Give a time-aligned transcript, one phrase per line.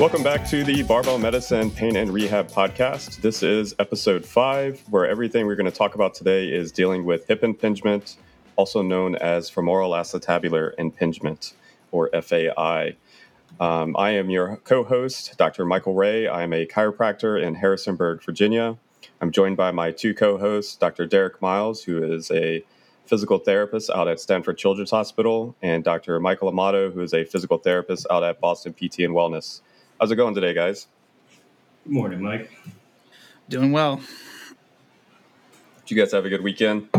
[0.00, 3.20] Welcome back to the Barbell Medicine Pain and Rehab podcast.
[3.20, 7.28] This is episode five, where everything we're going to talk about today is dealing with
[7.28, 8.16] hip impingement,
[8.56, 11.52] also known as femoral acetabular impingement,
[11.92, 12.96] or FAI.
[13.60, 15.66] Um, I am your co host, Dr.
[15.66, 16.26] Michael Ray.
[16.26, 18.78] I am a chiropractor in Harrisonburg, Virginia.
[19.20, 21.04] I'm joined by my two co hosts, Dr.
[21.04, 22.64] Derek Miles, who is a
[23.04, 26.18] physical therapist out at Stanford Children's Hospital, and Dr.
[26.20, 29.60] Michael Amato, who is a physical therapist out at Boston PT and Wellness.
[30.00, 30.86] How's it going today, guys?
[31.84, 32.50] Good morning, Mike.
[33.50, 34.00] Doing well.
[35.84, 36.90] Did you guys have a good weekend?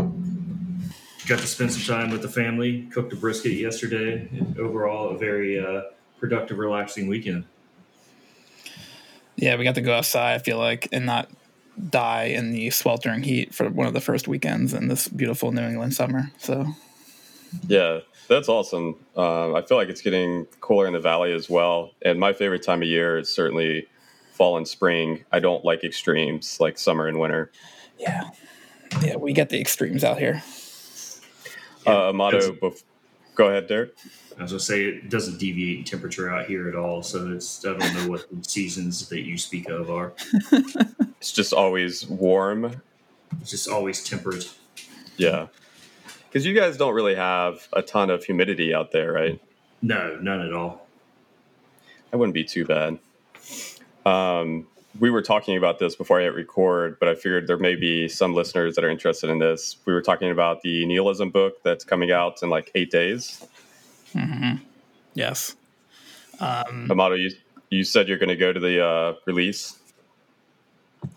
[1.26, 2.82] Got to spend some time with the family.
[2.92, 4.28] Cooked a brisket yesterday.
[4.56, 5.82] Overall, a very uh,
[6.20, 7.44] productive, relaxing weekend.
[9.34, 10.34] Yeah, we got to go outside.
[10.34, 11.28] I feel like and not
[11.90, 15.62] die in the sweltering heat for one of the first weekends in this beautiful New
[15.62, 16.30] England summer.
[16.38, 16.68] So,
[17.66, 18.96] yeah, that's awesome.
[19.16, 21.92] Uh, I feel like it's getting cooler in the valley as well.
[22.02, 23.86] And my favorite time of year is certainly
[24.32, 25.24] fall and spring.
[25.32, 27.50] I don't like extremes like summer and winter.
[27.98, 28.30] Yeah,
[29.02, 30.42] yeah, we get the extremes out here.
[31.86, 32.84] Uh, Amato, bef-
[33.34, 33.94] go ahead, Derek.
[34.38, 37.64] I was gonna say it doesn't deviate in temperature out here at all, so it's
[37.64, 40.12] I don't know what the seasons that you speak of are.
[41.20, 42.80] it's just always warm.
[43.40, 44.50] It's just always temperate.
[45.16, 45.48] Yeah,
[46.32, 49.38] because you guys don't really have a ton of humidity out there, right?
[49.82, 50.86] No, none at all.
[52.10, 52.98] That wouldn't be too bad.
[54.06, 54.66] Um,
[54.98, 58.08] we were talking about this before I hit record, but I figured there may be
[58.08, 59.76] some listeners that are interested in this.
[59.84, 63.46] We were talking about the nihilism book that's coming out in like eight days.
[64.14, 64.64] Mm-hmm.
[65.12, 65.54] Yes.
[66.40, 67.30] Um, Amato, you
[67.68, 69.78] you said you're going to go to the uh, release.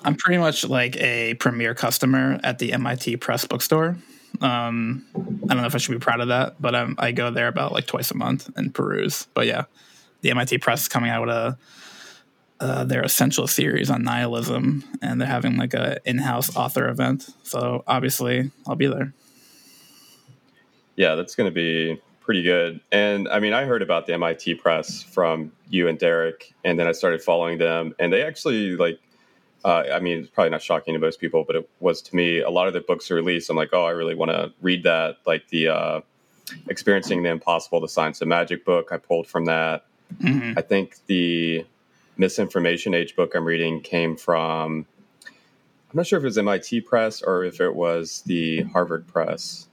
[0.04, 3.98] I'm pretty much like a premier customer at the MIT Press bookstore.
[4.42, 7.32] Um, I don't know if I should be proud of that, but um, I go
[7.32, 9.28] there about like twice a month and peruse.
[9.34, 9.66] But yeah,
[10.22, 11.58] the MIT Press is coming out with a
[12.60, 17.30] uh, their essential series on nihilism, and they're having like a in-house author event.
[17.44, 19.14] So obviously, I'll be there.
[20.96, 22.80] Yeah, that's going to be pretty good.
[22.92, 26.88] And I mean, I heard about the MIT Press from you and Derek, and then
[26.88, 29.00] I started following them, and they actually like.
[29.66, 32.40] Uh, I mean, it's probably not shocking to most people, but it was to me.
[32.40, 33.50] A lot of the books are released.
[33.50, 35.18] I'm like, oh, I really want to read that.
[35.26, 36.02] Like the uh,
[36.70, 39.88] "Experiencing the Impossible: The Science of Magic" book, I pulled from that.
[40.22, 40.54] Mm-hmm.
[40.56, 41.66] I think the
[42.16, 44.86] misinformation age book I'm reading came from.
[45.26, 49.68] I'm not sure if it was MIT Press or if it was the Harvard Press.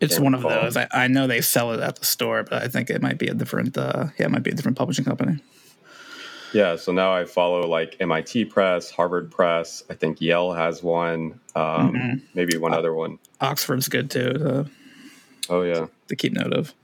[0.00, 0.76] It's one of those.
[0.76, 3.28] I, I, know they sell it at the store, but I think it might be
[3.28, 3.78] a different.
[3.78, 5.40] Uh, yeah, it might be a different publishing company.
[6.52, 9.84] Yeah, so now I follow like MIT Press, Harvard Press.
[9.88, 11.40] I think Yale has one.
[11.54, 12.18] Um, mm-hmm.
[12.34, 13.18] Maybe one uh, other one.
[13.40, 14.32] Oxford's good too.
[14.32, 14.66] To,
[15.48, 16.74] oh yeah, to keep note of.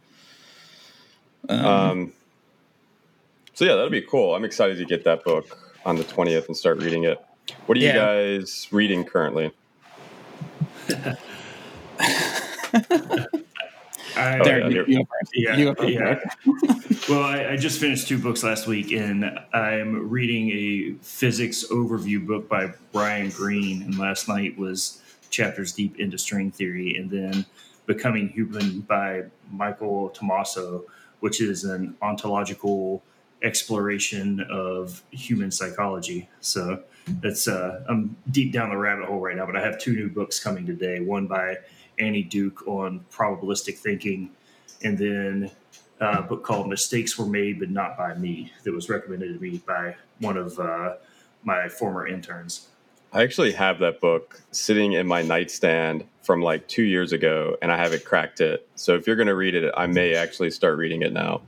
[1.49, 2.13] Um, um,
[3.55, 4.35] so yeah, that'll be cool.
[4.35, 7.25] I'm excited to get that book on the 20th and start reading it.
[7.67, 7.93] What are yeah.
[7.93, 9.53] you guys reading currently?
[14.17, 16.21] I, there, you, you, yeah, you yeah.
[17.09, 22.27] well, I, I, just finished two books last week, and I'm reading a physics overview
[22.27, 23.83] book by Brian Greene.
[23.83, 27.45] And last night was chapters deep into string theory, and then
[27.85, 30.85] Becoming Human by Michael Tomaso,
[31.21, 33.03] which is an ontological
[33.43, 36.29] exploration of human psychology.
[36.41, 36.83] So
[37.21, 39.47] that's uh, I'm deep down the rabbit hole right now.
[39.47, 41.01] But I have two new books coming today.
[41.01, 41.59] One by
[41.99, 44.31] Annie Duke on probabilistic thinking,
[44.83, 45.51] and then
[46.01, 49.63] a book called "Mistakes Were Made but Not by Me" that was recommended to me
[49.67, 50.95] by one of uh,
[51.43, 52.69] my former interns.
[53.13, 57.73] I actually have that book sitting in my nightstand from like two years ago, and
[57.73, 58.69] I haven't cracked it.
[58.75, 61.41] So if you're going to read it, I may actually start reading it now.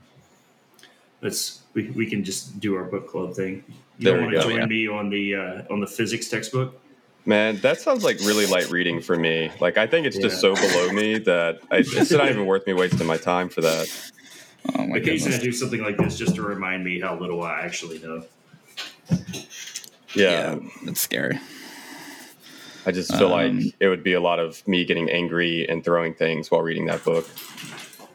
[1.21, 3.65] Let's we, we can just do our book club thing.
[3.99, 4.67] You there want to join yeah.
[4.67, 6.81] me on the uh, on the physics textbook?
[7.29, 9.53] Man, that sounds like really light reading for me.
[9.61, 10.23] Like I think it's yeah.
[10.23, 13.61] just so below me that I, it's not even worth me wasting my time for
[13.61, 14.13] that.
[14.75, 17.99] Oh Occasionally, I do something like this just to remind me how little I actually
[17.99, 18.25] know.
[19.11, 19.17] Yeah,
[20.15, 21.39] yeah it's scary.
[22.87, 25.85] I just feel um, like it would be a lot of me getting angry and
[25.85, 27.29] throwing things while reading that book.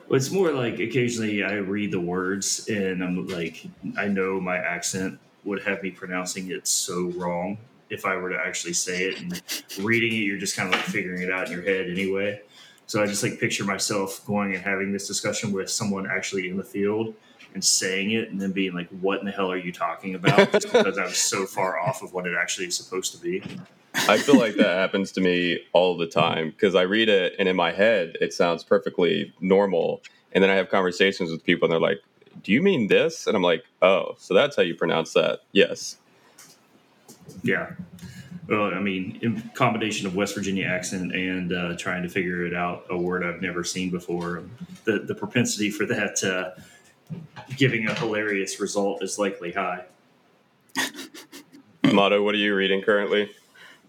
[0.10, 3.64] It's more like occasionally I read the words and I'm like,
[3.96, 7.60] I know my accent would have me pronouncing it so wrong
[7.94, 9.22] if I were to actually say it.
[9.22, 9.42] And
[9.86, 12.42] reading it, you're just kind of like figuring it out in your head anyway.
[12.88, 16.58] So I just like picture myself going and having this discussion with someone actually in
[16.58, 17.14] the field
[17.54, 20.52] and saying it and then being like, what in the hell are you talking about?
[20.52, 23.44] Just because I was so far off of what it actually is supposed to be.
[23.96, 27.48] I feel like that happens to me all the time because I read it and
[27.48, 30.02] in my head it sounds perfectly normal.
[30.32, 32.02] And then I have conversations with people and they're like,
[32.42, 35.98] "Do you mean this?" And I'm like, "Oh, so that's how you pronounce that?" Yes.
[37.44, 37.72] Yeah.
[38.48, 42.54] Well, I mean, in combination of West Virginia accent and uh, trying to figure it
[42.54, 44.44] out, a word I've never seen before,
[44.84, 46.62] the the propensity for that uh,
[47.56, 49.86] giving a hilarious result is likely high.
[51.94, 53.32] Motto, what are you reading currently?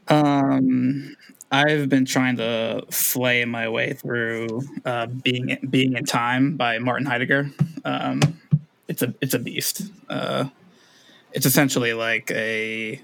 [0.09, 1.17] Um,
[1.51, 7.07] I've been trying to flay my way through uh, being Being and Time by Martin
[7.07, 7.51] Heidegger.
[7.85, 8.21] Um,
[8.89, 9.83] it's a it's a beast.
[10.09, 10.47] Uh,
[11.33, 13.01] it's essentially like a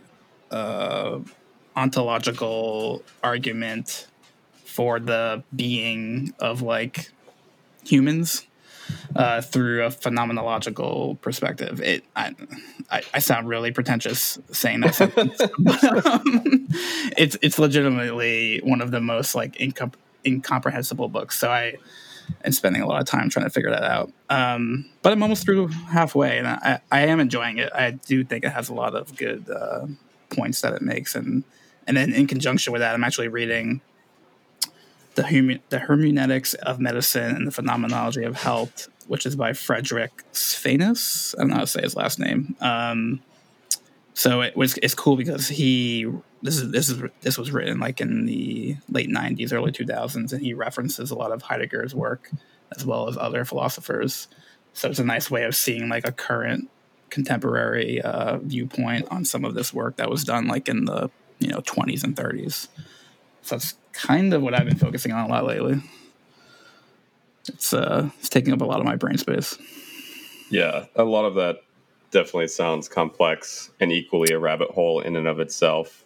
[0.51, 1.21] uh,
[1.77, 4.07] ontological argument
[4.65, 7.11] for the being of like
[7.85, 8.47] humans
[9.17, 11.81] uh, through a phenomenological perspective.
[11.81, 12.35] It, I,
[12.91, 16.69] I, I sound really pretentious saying that sentence, but, um,
[17.17, 19.95] it's it's legitimately one of the most like incom-
[20.25, 21.39] incomprehensible books.
[21.39, 21.75] So I
[22.45, 24.13] am spending a lot of time trying to figure that out.
[24.29, 27.71] Um, but I'm almost through halfway, and I, I am enjoying it.
[27.75, 29.87] I do think it has a lot of good uh,
[30.31, 31.45] points that it makes, and
[31.87, 33.81] and then in conjunction with that, I'm actually reading
[35.15, 40.25] the, Hum- the Hermeneutics of Medicine and the Phenomenology of Health, which is by Frederick
[40.33, 41.35] Svenaeus.
[41.37, 42.55] I don't know how to say his last name.
[42.61, 43.21] Um,
[44.15, 46.07] so it was it's cool because he
[46.43, 50.43] this is this is this was written like in the late 90s early 2000s and
[50.43, 52.31] he references a lot of heidegger's work
[52.77, 54.29] as well as other philosophers
[54.75, 56.69] so it's a nice way of seeing like a current
[57.11, 61.49] contemporary uh, viewpoint on some of this work that was done like in the you
[61.49, 62.69] know 20s and 30s
[63.43, 65.81] so that's kind of what I've been focusing on a lot lately.
[67.49, 69.59] It's uh, it's taking up a lot of my brain space.
[70.51, 71.63] Yeah, a lot of that
[72.11, 76.05] definitely sounds complex and equally a rabbit hole in and of itself.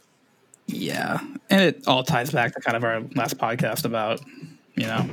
[0.66, 1.18] Yeah,
[1.50, 4.20] and it all ties back to kind of our last podcast about
[4.76, 5.08] you know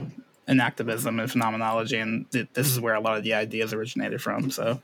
[0.47, 4.51] enactivism and phenomenology, and th- this is where a lot of the ideas originated from.
[4.51, 4.79] So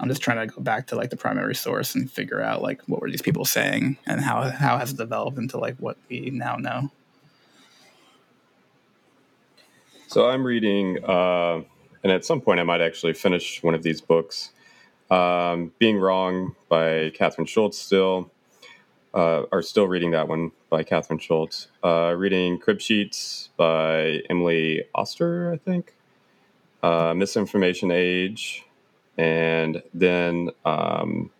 [0.00, 2.82] I'm just trying to go back to like the primary source and figure out like
[2.86, 6.30] what were these people saying and how how has it developed into like what we
[6.30, 6.90] now know.
[10.08, 11.62] So I'm reading, uh,
[12.04, 14.52] and at some point I might actually finish one of these books.
[15.10, 17.76] Um, Being Wrong by Kathryn Schulz.
[17.76, 18.30] still,
[19.12, 21.68] uh, are still reading that one by Kathryn Schulz.
[21.82, 25.94] Uh, reading Crib Sheets by Emily Oster, I think.
[26.82, 28.64] Uh, Misinformation Age,
[29.16, 31.30] and then um,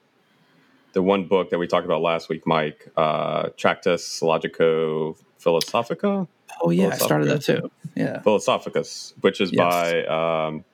[0.92, 6.26] the one book that we talked about last week, Mike, uh, Tractus Logico Philosophica.
[6.62, 7.70] Oh yeah, I started that too.
[7.94, 9.58] Yeah, Philosophicus, which is yes.
[9.58, 10.64] by um,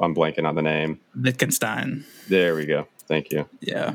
[0.00, 1.00] I'm blanking on the name.
[1.14, 2.04] Wittgenstein.
[2.28, 2.88] There we go.
[3.06, 3.48] Thank you.
[3.60, 3.94] Yeah.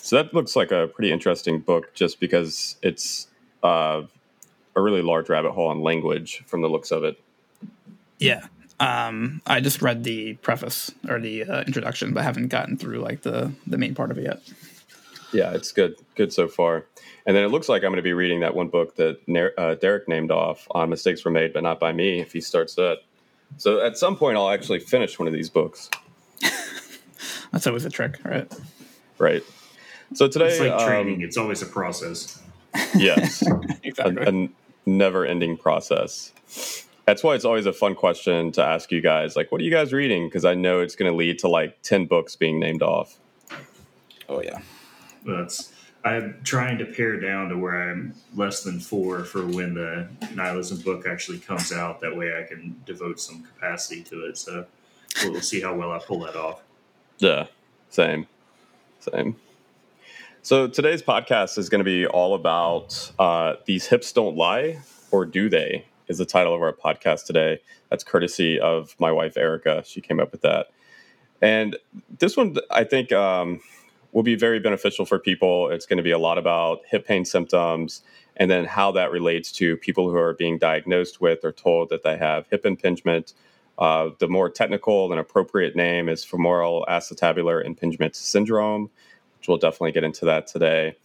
[0.00, 3.28] So that looks like a pretty interesting book, just because it's
[3.62, 4.02] uh,
[4.76, 7.18] a really large rabbit hole on language from the looks of it.
[8.18, 8.46] Yeah.
[8.80, 13.22] Um, I just read the preface or the uh, introduction, but haven't gotten through like
[13.22, 14.42] the the main part of it yet.
[15.32, 16.86] Yeah, it's good, good so far.
[17.26, 19.18] And then it looks like I'm going to be reading that one book that
[19.58, 22.20] uh, Derek named off on mistakes were made, but not by me.
[22.20, 22.98] If he starts that,
[23.56, 25.90] so at some point I'll actually finish one of these books.
[27.52, 28.52] That's always a trick, right?
[29.18, 29.42] Right.
[30.12, 32.40] So today, it's like um, training; it's always a process.
[32.94, 33.42] Yes,
[33.82, 34.24] exactly.
[34.24, 34.48] a, a
[34.86, 36.32] never-ending process.
[37.06, 39.36] That's why it's always a fun question to ask you guys.
[39.36, 40.26] Like, what are you guys reading?
[40.26, 43.18] Because I know it's going to lead to like ten books being named off.
[44.28, 44.60] Oh yeah.
[45.26, 45.72] That's
[46.04, 50.80] I'm trying to pare down to where I'm less than four for when the nihilism
[50.80, 52.00] book actually comes out.
[52.00, 54.36] That way, I can devote some capacity to it.
[54.36, 54.66] So
[55.24, 56.62] we'll see how well I pull that off.
[57.18, 57.46] Yeah,
[57.88, 58.26] same,
[59.00, 59.36] same.
[60.42, 64.80] So today's podcast is going to be all about uh, these hips don't lie,
[65.10, 65.86] or do they?
[66.08, 67.60] Is the title of our podcast today.
[67.90, 69.82] That's courtesy of my wife Erica.
[69.86, 70.68] She came up with that,
[71.42, 71.76] and
[72.18, 73.12] this one I think.
[73.12, 73.60] Um,
[74.14, 75.68] will be very beneficial for people.
[75.70, 78.02] It's going to be a lot about hip pain symptoms
[78.36, 82.04] and then how that relates to people who are being diagnosed with or told that
[82.04, 83.34] they have hip impingement.
[83.76, 88.88] Uh, the more technical and appropriate name is femoral acetabular impingement syndrome,
[89.38, 90.96] which we'll definitely get into that today.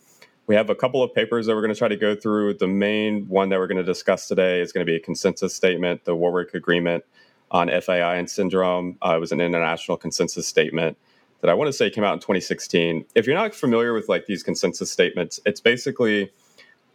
[0.49, 2.55] We have a couple of papers that we're going to try to go through.
[2.55, 5.53] The main one that we're going to discuss today is going to be a consensus
[5.53, 7.05] statement, the Warwick Agreement
[7.51, 8.97] on FAI and syndrome.
[9.05, 10.97] Uh, it was an international consensus statement
[11.41, 13.05] that I want to say came out in 2016.
[13.13, 16.31] If you're not familiar with like these consensus statements, it's basically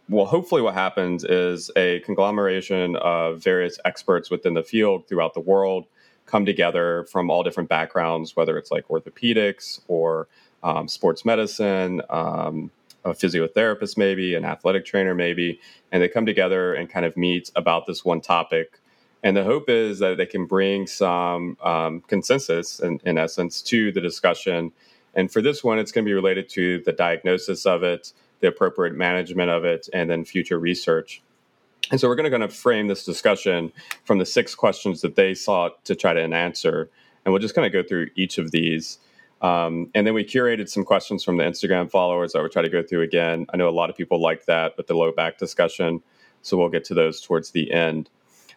[0.09, 5.39] well, hopefully, what happens is a conglomeration of various experts within the field throughout the
[5.39, 5.85] world
[6.25, 10.27] come together from all different backgrounds, whether it's like orthopedics or
[10.61, 12.69] um, sports medicine, um,
[13.05, 15.59] a physiotherapist, maybe an athletic trainer, maybe,
[15.91, 18.81] and they come together and kind of meet about this one topic
[19.25, 23.91] And the hope is that they can bring some um, consensus, in, in essence, to
[23.91, 24.71] the discussion.
[25.15, 28.49] And for this one, it's going to be related to the diagnosis of it, the
[28.49, 31.23] appropriate management of it, and then future research.
[31.89, 33.71] And so we're going to kind of frame this discussion
[34.03, 36.91] from the six questions that they sought to try to answer.
[37.25, 38.99] And we'll just kind of go through each of these.
[39.45, 42.69] Um, and then we curated some questions from the Instagram followers that we'll try to
[42.69, 43.45] go through again.
[43.53, 46.01] I know a lot of people like that with the low back discussion.
[46.41, 48.09] So we'll get to those towards the end.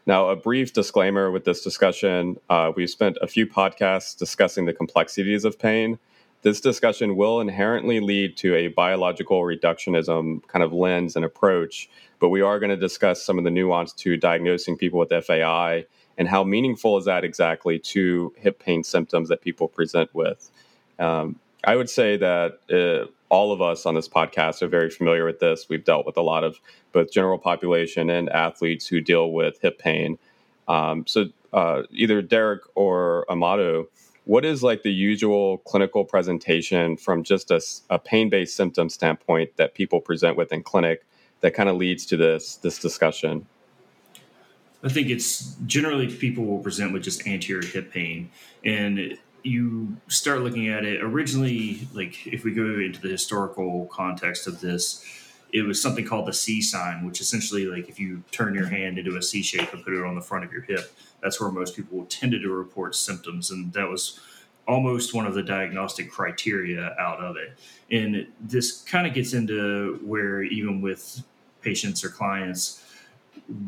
[0.07, 4.73] Now, a brief disclaimer with this discussion uh, we've spent a few podcasts discussing the
[4.73, 5.99] complexities of pain.
[6.41, 12.31] This discussion will inherently lead to a biological reductionism kind of lens and approach, but
[12.31, 15.85] we are going to discuss some of the nuance to diagnosing people with FAI
[16.17, 20.51] and how meaningful is that exactly to hip pain symptoms that people present with.
[20.99, 25.25] Um, I would say that uh, all of us on this podcast are very familiar
[25.25, 25.69] with this.
[25.69, 26.61] We've dealt with a lot of
[26.93, 30.19] both general population and athletes who deal with hip pain.
[30.67, 33.89] Um, so, uh, either Derek or Amato,
[34.25, 39.75] what is like the usual clinical presentation from just a, a pain-based symptom standpoint that
[39.75, 41.07] people present with in clinic
[41.41, 43.47] that kind of leads to this this discussion?
[44.85, 48.31] I think it's generally people will present with just anterior hip pain,
[48.65, 54.47] and you start looking at it originally, like if we go into the historical context
[54.47, 55.05] of this,
[55.53, 58.99] it was something called the C sign, which essentially, like if you turn your hand
[58.99, 60.93] into a C shape and put it on the front of your hip,
[61.23, 64.21] that's where most people tended to report symptoms, and that was
[64.67, 67.59] almost one of the diagnostic criteria out of it.
[67.91, 71.23] And this kind of gets into where even with
[71.63, 72.85] patients or clients,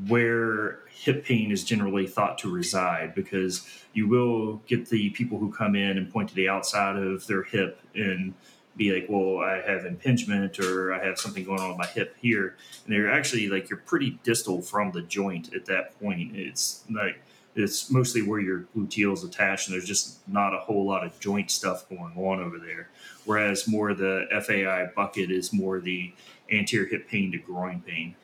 [0.08, 5.50] where hip pain is generally thought to reside because you will get the people who
[5.50, 8.34] come in and point to the outside of their hip and
[8.76, 12.14] be like, well, I have impingement or I have something going on with my hip
[12.20, 12.56] here.
[12.84, 16.36] And they're actually like, you're pretty distal from the joint at that point.
[16.36, 17.22] It's like,
[17.56, 21.18] it's mostly where your gluteal is attached, and there's just not a whole lot of
[21.18, 22.88] joint stuff going on over there.
[23.24, 26.12] Whereas more the FAI bucket is more the
[26.52, 28.14] anterior hip pain to groin pain.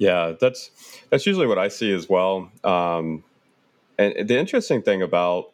[0.00, 0.70] Yeah, that's
[1.10, 2.50] that's usually what I see as well.
[2.64, 3.22] Um,
[3.98, 5.52] and the interesting thing about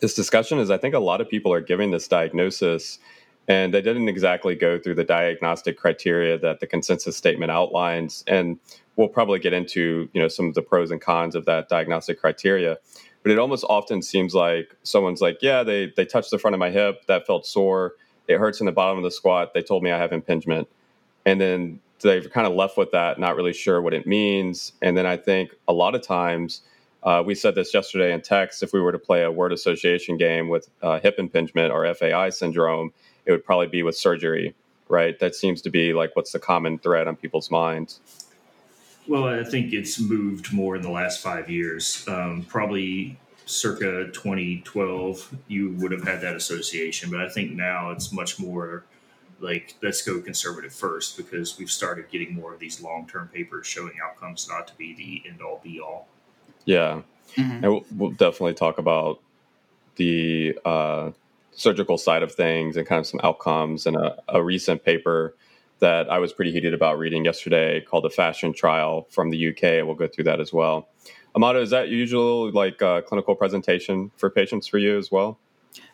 [0.00, 3.00] this discussion is I think a lot of people are giving this diagnosis
[3.48, 8.22] and they didn't exactly go through the diagnostic criteria that the consensus statement outlines.
[8.28, 8.60] And
[8.94, 12.20] we'll probably get into you know some of the pros and cons of that diagnostic
[12.20, 12.78] criteria.
[13.24, 16.60] But it almost often seems like someone's like yeah they they touched the front of
[16.60, 17.94] my hip that felt sore.
[18.28, 19.54] It hurts in the bottom of the squat.
[19.54, 20.68] They told me i have impingement.
[21.26, 24.72] And then they've kind of left with that, not really sure what it means.
[24.82, 26.62] And then I think a lot of times,
[27.02, 30.16] uh, we said this yesterday in text, if we were to play a word association
[30.16, 32.92] game with uh, hip impingement or FAI syndrome,
[33.24, 34.54] it would probably be with surgery,
[34.88, 35.18] right?
[35.18, 38.00] That seems to be like what's the common thread on people's minds.
[39.08, 42.04] Well, I think it's moved more in the last five years.
[42.06, 48.12] Um, probably circa 2012, you would have had that association, but I think now it's
[48.12, 48.84] much more
[49.40, 53.94] like let's go conservative first because we've started getting more of these long-term papers showing
[54.04, 56.08] outcomes not to be the end all be all
[56.64, 57.02] yeah.
[57.36, 57.50] Mm-hmm.
[57.50, 59.20] and we'll, we'll, definitely talk about
[59.96, 61.10] the uh,
[61.52, 65.36] surgical side of things and kind of some outcomes and a, a, recent paper
[65.78, 69.62] that i was pretty heated about reading yesterday called the fashion trial from the uk
[69.62, 70.88] we'll go through that as well.
[71.36, 75.38] Amato is that usual like uh, clinical presentation for patients for you as well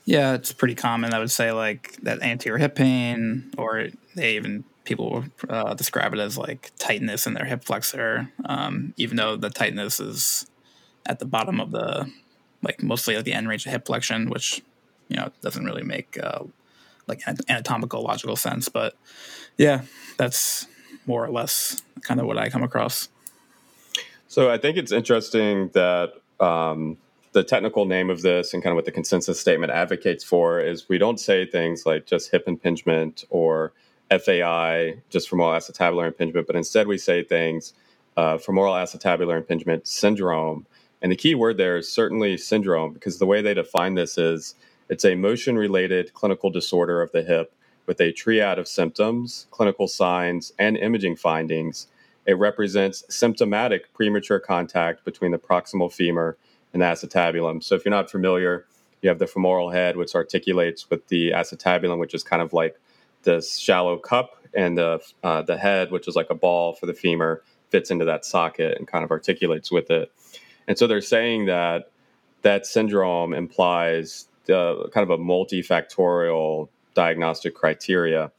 [0.07, 1.13] yeah, it's pretty common.
[1.13, 6.21] I would say like that anterior hip pain, or they even people uh, describe it
[6.21, 10.47] as like tightness in their hip flexor, um, even though the tightness is
[11.05, 12.11] at the bottom of the
[12.63, 14.63] like mostly at the end range of hip flexion, which
[15.09, 16.45] you know doesn't really make uh,
[17.09, 18.69] like anatomical logical sense.
[18.69, 18.97] But
[19.59, 19.83] yeah,
[20.19, 20.69] that's
[21.05, 23.09] more or less kind of what I come across.
[24.29, 26.97] So I think it's interesting that um,
[27.37, 30.89] the technical name of this and kind of what the consensus statement advocates for is
[30.89, 33.75] we don't say things like just hip impingement or
[34.09, 37.75] FAI, just femoral acetabular impingement, but instead we say things
[38.17, 40.65] uh, femoral acetabular impingement syndrome.
[41.03, 44.55] And the key word there is certainly syndrome because the way they define this is
[44.89, 47.53] it's a motion related clinical disorder of the hip
[47.85, 51.89] with a triad of symptoms, clinical signs, and imaging findings.
[52.25, 56.39] It represents symptomatic premature contact between the proximal femur
[56.77, 57.57] and acetabulum.
[57.67, 58.55] So if you're not familiar,
[59.01, 62.75] you have the femoral head, which articulates with the acetabulum, which is kind of like
[63.23, 64.29] this shallow cup,
[64.63, 64.93] and the
[65.29, 67.43] uh, the head, which is like a ball for the femur,
[67.73, 70.07] fits into that socket and kind of articulates with it.
[70.69, 71.81] And so they're saying that
[72.43, 78.31] that syndrome implies the, kind of a multifactorial diagnostic criteria.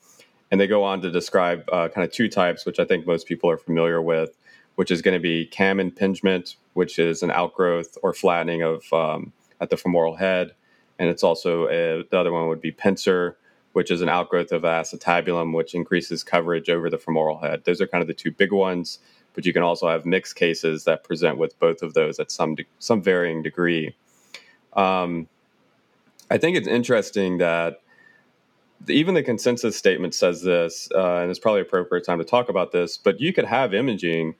[0.49, 3.27] And they go on to describe uh, kind of two types, which I think most
[3.27, 4.31] people are familiar with.
[4.77, 9.33] which is going to be cam impingement, which is an outgrowth or flattening of um,
[9.59, 10.53] at the femoral head,
[10.99, 13.35] and it's also a, the other one would be pincer,
[13.73, 17.63] which is an outgrowth of acetabulum, which increases coverage over the femoral head.
[17.65, 18.99] Those are kind of the two big ones,
[19.33, 22.53] but you can also have mixed cases that present with both of those at some
[22.53, 23.95] de- some varying degree.
[24.73, 25.27] Um,
[26.29, 27.81] I think it's interesting that
[28.87, 32.71] even the consensus statement says this, uh, and it's probably appropriate time to talk about
[32.71, 32.97] this.
[32.97, 34.35] But you could have imaging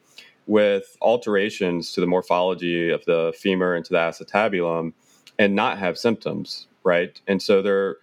[0.48, 4.94] with alterations to the morphology of the femur and to the acetabulum,
[5.38, 7.22] and not have symptoms, right?
[7.28, 7.98] And so they're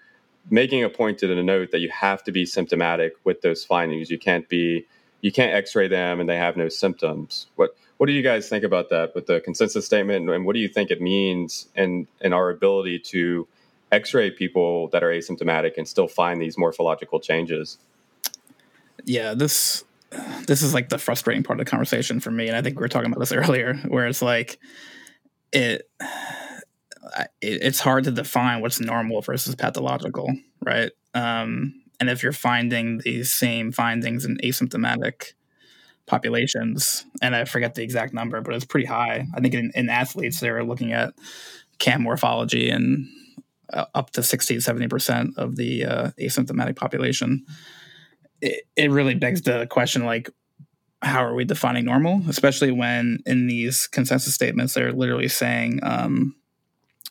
[0.50, 4.10] making a point in a note that you have to be symptomatic with those findings.
[4.10, 4.86] You can't be,
[5.22, 7.46] you can't X-ray them and they have no symptoms.
[7.56, 10.58] What what do you guys think about that with the consensus statement, and what do
[10.60, 13.48] you think it means in in our ability to
[13.90, 17.78] X-ray people that are asymptomatic and still find these morphological changes?
[19.04, 19.84] Yeah, this
[20.47, 22.83] this is like the frustrating part of the conversation for me, and I think we
[22.83, 24.59] were talking about this earlier, where it's like
[25.52, 25.88] it,
[27.40, 30.90] it it's hard to define what's normal versus pathological, right?
[31.14, 35.33] Um, and if you're finding these same findings in asymptomatic
[36.06, 39.26] populations, and I forget the exact number, but it's pretty high.
[39.35, 41.14] I think in, in athletes, they're looking at
[41.78, 43.06] cam morphology and
[43.73, 47.44] uh, up to 60 to 70% of the uh, asymptomatic population.
[48.44, 50.28] It, it really begs the question like,
[51.00, 52.22] how are we defining normal?
[52.28, 56.34] Especially when in these consensus statements, they're literally saying, um,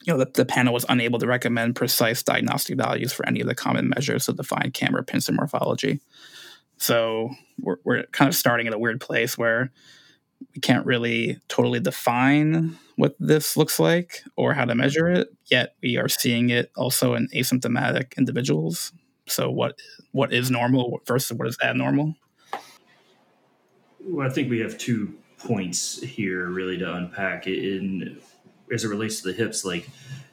[0.03, 3.47] you know, the, the panel was unable to recommend precise diagnostic values for any of
[3.47, 6.01] the common measures to define cam or pincer morphology.
[6.77, 9.71] So we're, we're kind of starting at a weird place where
[10.53, 15.75] we can't really totally define what this looks like or how to measure it yet
[15.81, 18.91] we are seeing it also in asymptomatic individuals
[19.27, 19.77] so what
[20.11, 22.15] what is normal versus what is abnormal?
[24.05, 27.47] Well i think we have two points here really to unpack.
[27.47, 28.19] In
[28.71, 29.87] as it relates to the hips like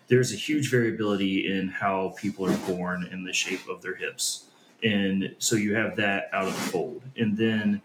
[0.08, 4.46] there's a huge variability in how people are born in the shape of their hips.
[4.82, 7.02] And so you have that out of the fold.
[7.16, 7.80] And then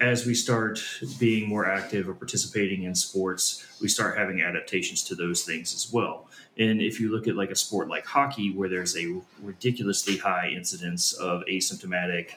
[0.00, 0.80] as we start
[1.18, 5.92] being more active or participating in sports, we start having adaptations to those things as
[5.92, 6.28] well.
[6.58, 10.48] And if you look at like a sport like hockey, where there's a ridiculously high
[10.48, 12.32] incidence of asymptomatic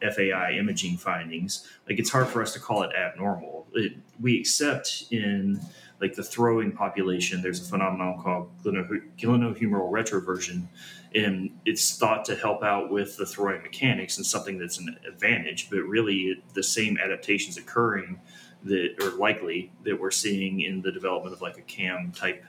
[0.00, 3.66] FAI imaging findings, like it's hard for us to call it abnormal.
[3.74, 5.60] It, we accept in
[6.00, 10.66] like the throwing population, there's a phenomenon called glenohumeral retroversion,
[11.14, 15.70] and it's thought to help out with the throwing mechanics and something that's an advantage.
[15.70, 18.20] But really, the same adaptations occurring
[18.64, 22.44] that are likely that we're seeing in the development of like a cam type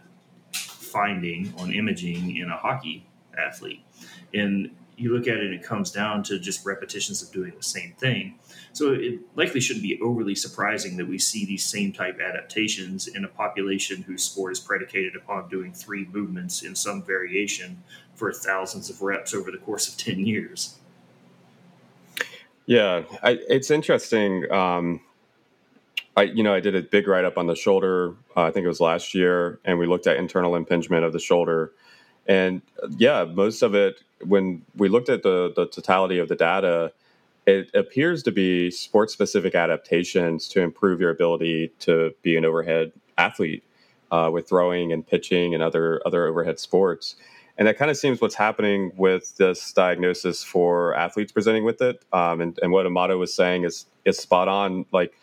[0.88, 3.06] finding on imaging in a hockey
[3.38, 3.84] athlete,
[4.34, 7.94] and you look at it, it comes down to just repetitions of doing the same
[8.00, 8.40] thing.
[8.74, 13.24] So it likely shouldn't be overly surprising that we see these same type adaptations in
[13.24, 17.84] a population whose sport is predicated upon doing three movements in some variation
[18.16, 20.78] for thousands of reps over the course of 10 years.
[22.66, 24.52] Yeah, I, it's interesting.
[24.52, 25.00] Um,
[26.18, 28.16] I, you know, I did a big write up on the shoulder.
[28.38, 31.20] Uh, I think it was last year, and we looked at internal impingement of the
[31.20, 31.74] shoulder.
[32.28, 36.36] And uh, yeah, most of it when we looked at the the totality of the
[36.38, 36.94] data,
[37.48, 42.94] it appears to be sport specific adaptations to improve your ability to be an overhead
[43.18, 43.64] athlete
[44.12, 47.16] uh, with throwing and pitching and other other overhead sports.
[47.60, 52.06] And that kind of seems what's happening with this diagnosis for athletes presenting with it.
[52.14, 54.86] Um, and, and what Amato was saying is is spot on.
[54.92, 55.14] Like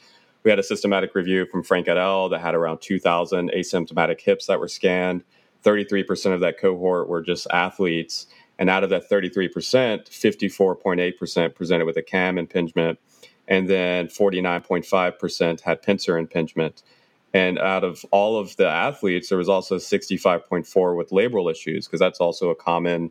[0.44, 2.28] we had a systematic review from Frank et al.
[2.28, 5.24] that had around 2,000 asymptomatic hips that were scanned.
[5.64, 8.26] 33% of that cohort were just athletes
[8.58, 13.00] and out of that 33%, 54.8% presented with a cam impingement,
[13.48, 16.84] and then 49.5% had pincer impingement.
[17.32, 21.98] And out of all of the athletes, there was also 65.4 with labral issues, because
[21.98, 23.10] that's also a common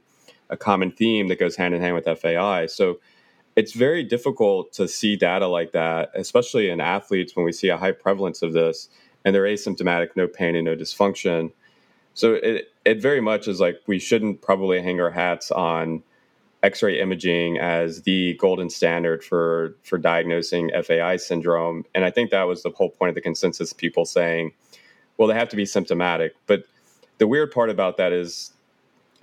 [0.50, 2.68] a common theme that goes hand in hand with FAI.
[2.68, 3.00] So
[3.56, 7.78] it's very difficult to see data like that, especially in athletes when we see a
[7.78, 8.90] high prevalence of this
[9.26, 11.52] and they're asymptomatic, no pain and no dysfunction.
[12.14, 16.04] So it it very much is like we shouldn't probably hang our hats on
[16.62, 21.86] X-ray imaging as the golden standard for for diagnosing FAI syndrome.
[21.96, 24.54] And I think that was the whole point of the consensus people saying,
[25.18, 26.36] well, they have to be symptomatic.
[26.48, 26.64] But
[27.18, 28.54] the weird part about that is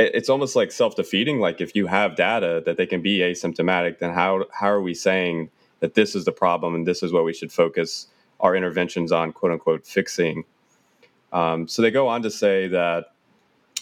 [0.00, 1.40] it's almost like self-defeating.
[1.40, 4.94] Like if you have data that they can be asymptomatic, then how how are we
[4.94, 8.06] saying that this is the problem and this is what we should focus
[8.40, 10.44] our interventions on, quote unquote, fixing?
[11.32, 13.12] Um, so they go on to say that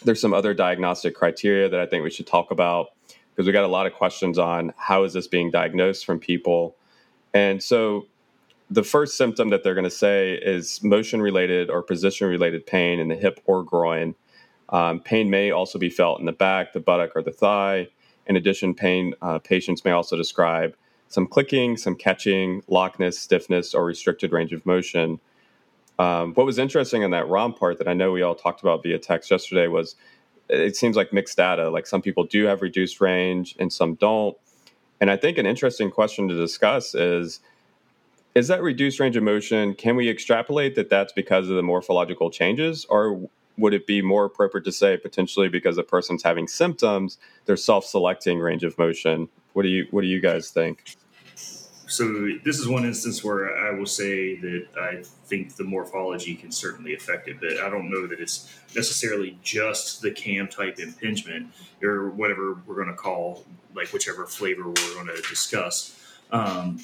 [0.04, 2.88] there's some other diagnostic criteria that I think we should talk about
[3.30, 6.76] because we got a lot of questions on how is this being diagnosed from people.
[7.32, 8.06] And so
[8.70, 12.98] the first symptom that they're going to say is motion related or position related pain
[12.98, 14.14] in the hip or groin.
[14.70, 17.88] Um, pain may also be felt in the back, the buttock, or the thigh.
[18.26, 20.76] In addition, pain uh, patients may also describe
[21.08, 25.20] some clicking, some catching, lockness, stiffness, or restricted range of motion.
[25.98, 28.82] Um, what was interesting in that ROM part that I know we all talked about
[28.82, 29.96] via text yesterday was
[30.48, 31.70] it seems like mixed data.
[31.70, 34.36] Like some people do have reduced range and some don't.
[35.00, 37.40] And I think an interesting question to discuss is
[38.34, 39.74] is that reduced range of motion?
[39.74, 44.24] Can we extrapolate that that's because of the morphological changes, or would it be more
[44.24, 49.28] appropriate to say potentially because a person's having symptoms, they're self-selecting range of motion?
[49.52, 50.96] What do you What do you guys think?
[51.88, 56.52] So this is one instance where I will say that I think the morphology can
[56.52, 61.50] certainly affect it, but I don't know that it's necessarily just the cam type impingement
[61.82, 65.98] or whatever we're going to call, like whichever flavor we're going to discuss.
[66.30, 66.78] Um,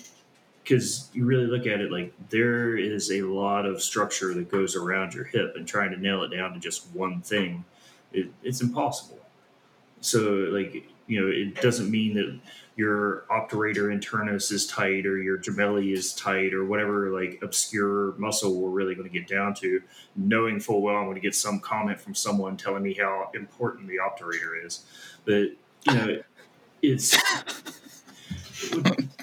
[0.65, 4.75] because you really look at it like there is a lot of structure that goes
[4.75, 7.65] around your hip and trying to nail it down to just one thing
[8.15, 9.19] it, it's impossible.
[10.01, 12.39] So like you know it doesn't mean that
[12.77, 18.61] your obturator internus is tight or your gemelli is tight or whatever like obscure muscle
[18.61, 19.83] we're really going to get down to.
[20.17, 23.89] Knowing full well i'm going to get some comment from someone telling me how important
[23.89, 24.85] the obturator is.
[25.25, 25.51] But
[25.87, 26.23] you know
[26.83, 27.17] it's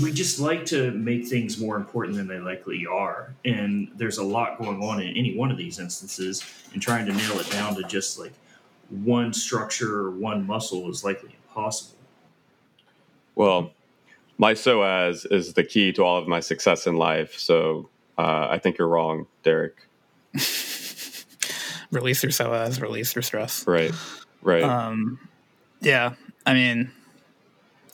[0.00, 3.34] we just like to make things more important than they likely are.
[3.44, 7.12] And there's a lot going on in any one of these instances, and trying to
[7.12, 8.32] nail it down to just like
[8.90, 11.96] one structure or one muscle is likely impossible.
[13.34, 13.72] Well,
[14.38, 17.38] my psoas is the key to all of my success in life.
[17.38, 19.76] So uh, I think you're wrong, Derek.
[21.90, 23.66] release your psoas, release your stress.
[23.66, 23.92] Right,
[24.42, 24.62] right.
[24.62, 25.18] Um,
[25.80, 26.14] yeah,
[26.46, 26.90] I mean,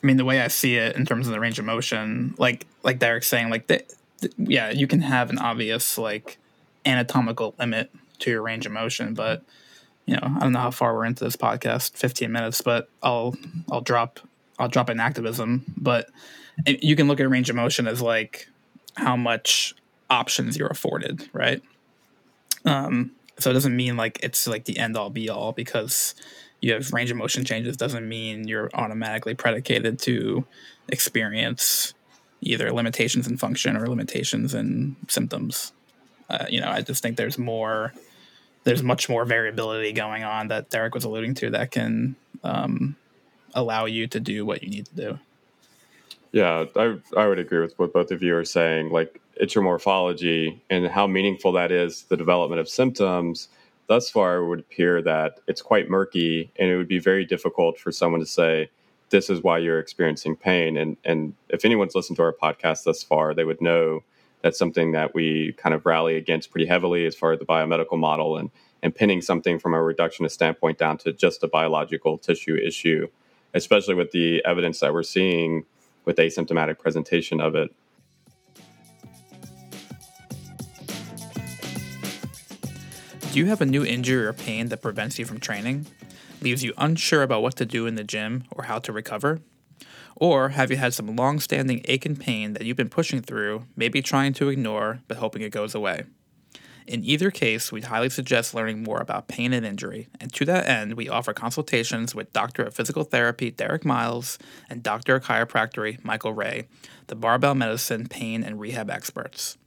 [0.03, 2.67] I mean, the way I see it in terms of the range of motion, like
[2.83, 3.85] like Derek's saying, like the,
[4.21, 6.39] the, yeah, you can have an obvious like
[6.87, 9.43] anatomical limit to your range of motion, but
[10.07, 13.35] you know, I don't know how far we're into this podcast, 15 minutes, but I'll
[13.71, 14.21] I'll drop
[14.59, 16.09] I'll drop enactivism, but
[16.67, 18.49] you can look at range of motion as like
[18.95, 19.75] how much
[20.11, 21.63] options you're afforded, right?
[22.65, 26.15] Um, so it doesn't mean like it's like the end all be all because
[26.61, 30.45] you have range of motion changes doesn't mean you're automatically predicated to
[30.89, 31.95] experience
[32.41, 35.73] either limitations in function or limitations in symptoms.
[36.29, 37.93] Uh, you know, I just think there's more,
[38.65, 42.97] there's much more variability going on that Derek was alluding to that can um,
[43.55, 45.19] allow you to do what you need to do.
[46.31, 48.91] Yeah, I I would agree with what both of you are saying.
[48.91, 53.49] Like it's your morphology and how meaningful that is the development of symptoms
[53.89, 57.79] thus far it would appear that it's quite murky and it would be very difficult
[57.79, 58.71] for someone to say
[59.11, 60.77] this is why you're experiencing pain.
[60.77, 64.05] And and if anyone's listened to our podcast thus far they would know
[64.43, 67.99] that's something that we kind of rally against pretty heavily as far as the biomedical
[67.99, 68.51] model and
[68.83, 73.09] and pinning something from a reductionist standpoint down to just a biological tissue issue
[73.55, 75.65] especially with the evidence that we're seeing
[76.05, 77.75] with asymptomatic presentation of it
[83.39, 85.87] Do you have a new injury or pain that prevents you from training?
[86.41, 89.43] Leaves you unsure about what to do in the gym or how to recover?
[90.17, 93.63] Or have you had some long standing ache and pain that you've been pushing through,
[93.77, 96.03] maybe trying to ignore, but hoping it goes away?
[96.89, 100.67] In either case, we'd highly suggest learning more about pain and injury, and to that
[100.67, 106.05] end, we offer consultations with Doctor of Physical Therapy Derek Miles and Doctor of Chiropractic
[106.05, 106.67] Michael Ray,
[107.07, 109.59] the barbell medicine, pain, and rehab experts.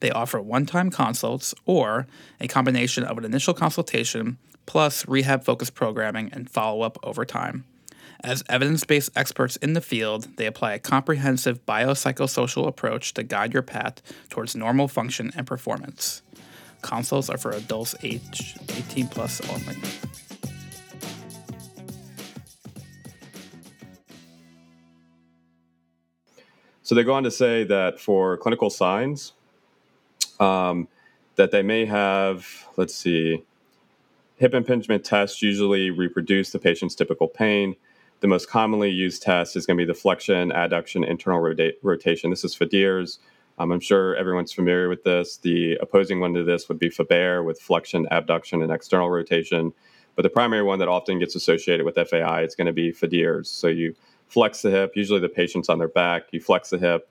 [0.00, 2.06] They offer one time consults or
[2.40, 7.64] a combination of an initial consultation plus rehab focused programming and follow up over time.
[8.22, 13.54] As evidence based experts in the field, they apply a comprehensive biopsychosocial approach to guide
[13.54, 16.22] your path towards normal function and performance.
[16.82, 19.76] Consults are for adults age 18 plus only.
[26.82, 29.34] So they go on to say that for clinical signs,
[30.40, 30.88] um,
[31.36, 33.42] that they may have, let's see,
[34.36, 37.76] hip impingement tests usually reproduce the patient's typical pain.
[38.20, 42.30] The most commonly used test is going to be the flexion, adduction, internal rota- rotation.
[42.30, 43.18] This is Fadir's.
[43.58, 45.36] Um, I'm sure everyone's familiar with this.
[45.38, 49.72] The opposing one to this would be Faber with flexion, abduction, and external rotation.
[50.14, 53.48] But the primary one that often gets associated with FAI is going to be Fadir's.
[53.48, 53.94] So you
[54.28, 57.08] flex the hip, usually the patient's on their back, you flex the hip,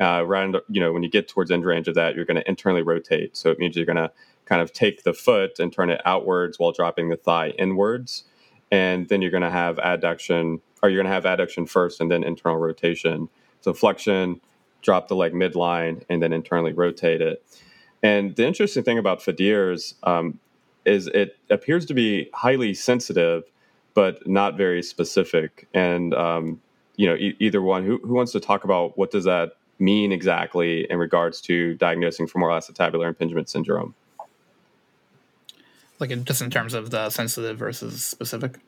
[0.00, 0.24] uh,
[0.68, 3.36] you know when you get towards end range of that you're going to internally rotate
[3.36, 4.10] so it means you're going to
[4.46, 8.24] kind of take the foot and turn it outwards while dropping the thigh inwards
[8.70, 12.10] and then you're going to have adduction or you're going to have adduction first and
[12.10, 13.28] then internal rotation
[13.60, 14.40] so flexion
[14.82, 17.44] drop the leg midline and then internally rotate it.
[18.02, 20.38] And the interesting thing about Fadirs um,
[20.84, 23.44] is it appears to be highly sensitive,
[23.94, 25.68] but not very specific.
[25.74, 26.60] And um,
[26.96, 27.84] you know, e- either one.
[27.84, 32.26] Who, who wants to talk about what does that mean exactly in regards to diagnosing
[32.26, 33.94] femoral acetabular impingement syndrome?
[35.98, 38.58] Like in, just in terms of the sensitive versus specific.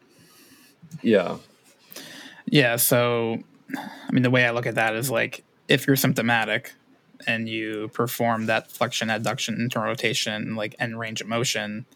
[1.03, 1.37] Yeah.
[2.47, 2.77] Yeah.
[2.77, 3.39] So,
[3.77, 6.73] I mean, the way I look at that is like if you're symptomatic
[7.27, 11.87] and you perform that flexion, adduction, internal rotation, like end range of motion,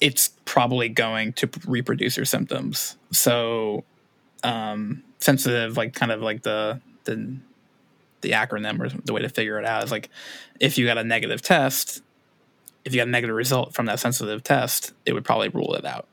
[0.00, 2.96] it's probably going to reproduce your symptoms.
[3.12, 3.84] So,
[4.42, 7.36] um, sensitive, like kind of like the the
[8.20, 10.10] the acronym or the way to figure it out is like
[10.60, 12.02] if you got a negative test,
[12.84, 15.84] if you got a negative result from that sensitive test, it would probably rule it
[15.84, 16.06] out.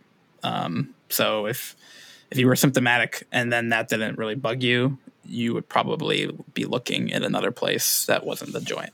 [0.44, 1.76] Um, so if
[2.32, 6.66] if you were symptomatic and then that didn't really bug you, you would probably be
[6.66, 8.92] looking at another place that wasn't the joint.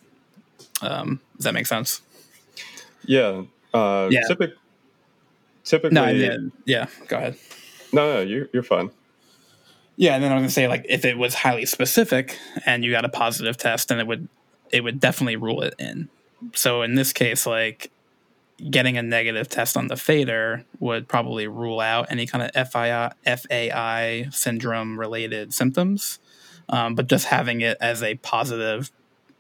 [0.82, 2.02] Um, does that make sense?
[3.06, 3.44] Yeah.
[3.74, 4.28] Uh, yeah.
[4.28, 4.56] Typic-
[5.64, 5.96] typically.
[5.96, 6.88] No, yeah, yeah.
[7.08, 7.38] Go ahead.
[7.94, 8.90] No, no, you're, you're fine.
[10.02, 12.36] Yeah, and then I was gonna say like if it was highly specific
[12.66, 14.28] and you got a positive test, then it would
[14.72, 16.10] it would definitely rule it in.
[16.56, 17.92] So in this case, like
[18.68, 23.12] getting a negative test on the fader would probably rule out any kind of FII,
[23.38, 26.18] FAI syndrome related symptoms.
[26.68, 28.90] Um, but just having it as a positive,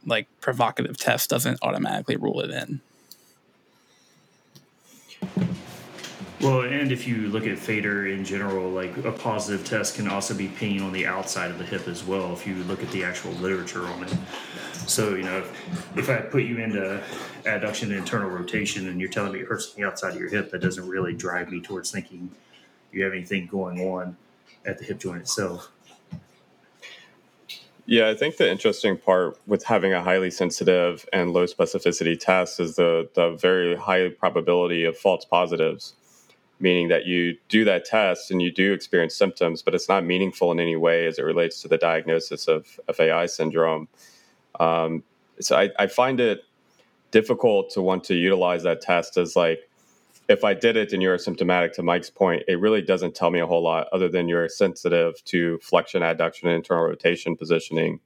[0.05, 2.81] like provocative test doesn't automatically rule it in.
[6.41, 10.33] Well, and if you look at fader in general, like a positive test can also
[10.33, 12.33] be pain on the outside of the hip as well.
[12.33, 14.17] If you look at the actual literature on it,
[14.87, 15.43] so you know,
[15.95, 16.99] if, I put you into
[17.43, 20.29] adduction and internal rotation, and you're telling me it hurts on the outside of your
[20.29, 22.31] hip, that doesn't really drive me towards thinking
[22.91, 24.17] you have anything going on
[24.65, 25.69] at the hip joint itself.
[27.85, 32.59] Yeah, I think the interesting part with having a highly sensitive and low specificity test
[32.59, 35.93] is the the very high probability of false positives
[36.61, 40.51] meaning that you do that test and you do experience symptoms, but it's not meaningful
[40.51, 43.87] in any way as it relates to the diagnosis of FAI syndrome.
[44.59, 45.03] Um,
[45.39, 46.41] so I, I, find it
[47.11, 49.67] difficult to want to utilize that test as like,
[50.27, 53.39] if I did it and you're asymptomatic, to Mike's point, it really doesn't tell me
[53.39, 57.99] a whole lot other than you're sensitive to flexion, adduction, and internal rotation positioning.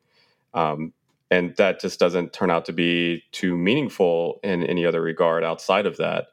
[0.53, 0.93] Um,
[1.31, 5.85] and that just doesn't turn out to be too meaningful in any other regard outside
[5.85, 6.27] of that.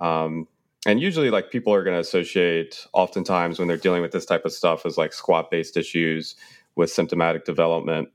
[0.00, 0.46] Um,
[0.86, 4.44] and usually like people are going to associate oftentimes when they're dealing with this type
[4.44, 6.36] of stuff as like squat based issues
[6.76, 8.08] with symptomatic development.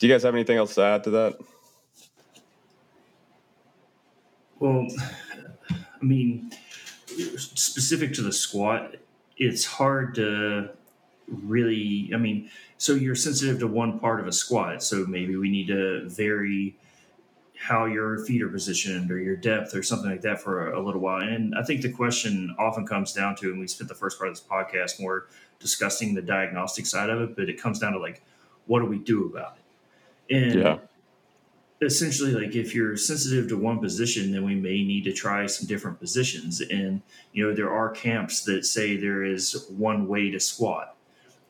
[0.00, 1.38] Do you guys have anything else to add to that?
[4.60, 4.88] Well
[6.00, 6.50] i mean
[7.36, 8.96] specific to the squat
[9.36, 10.70] it's hard to
[11.28, 15.48] really i mean so you're sensitive to one part of a squat so maybe we
[15.48, 16.76] need to vary
[17.58, 20.80] how your feet are positioned or your depth or something like that for a, a,
[20.80, 21.20] little while.
[21.20, 24.30] And I think the question often comes down to, and we spent the first part
[24.30, 25.26] of this podcast more
[25.58, 28.22] discussing the diagnostic side of it, but it comes down to like,
[28.66, 29.56] what do we do about
[30.28, 30.36] it?
[30.36, 30.78] And yeah.
[31.82, 35.66] essentially, like if you're sensitive to one position, then we may need to try some
[35.66, 36.60] different positions.
[36.60, 40.94] And, you know, there are camps that say there is one way to squat.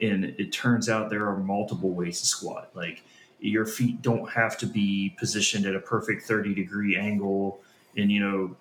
[0.01, 2.71] And it turns out there are multiple ways to squat.
[2.73, 3.03] Like,
[3.41, 7.61] your feet don't have to be positioned at a perfect 30 degree angle
[7.97, 8.57] and you know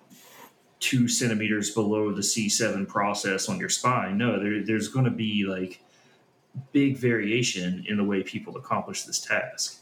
[0.80, 4.16] two centimeters below the c7 process on your spine.
[4.16, 5.80] No there, there's going to be like
[6.72, 9.80] big variation in the way people accomplish this task.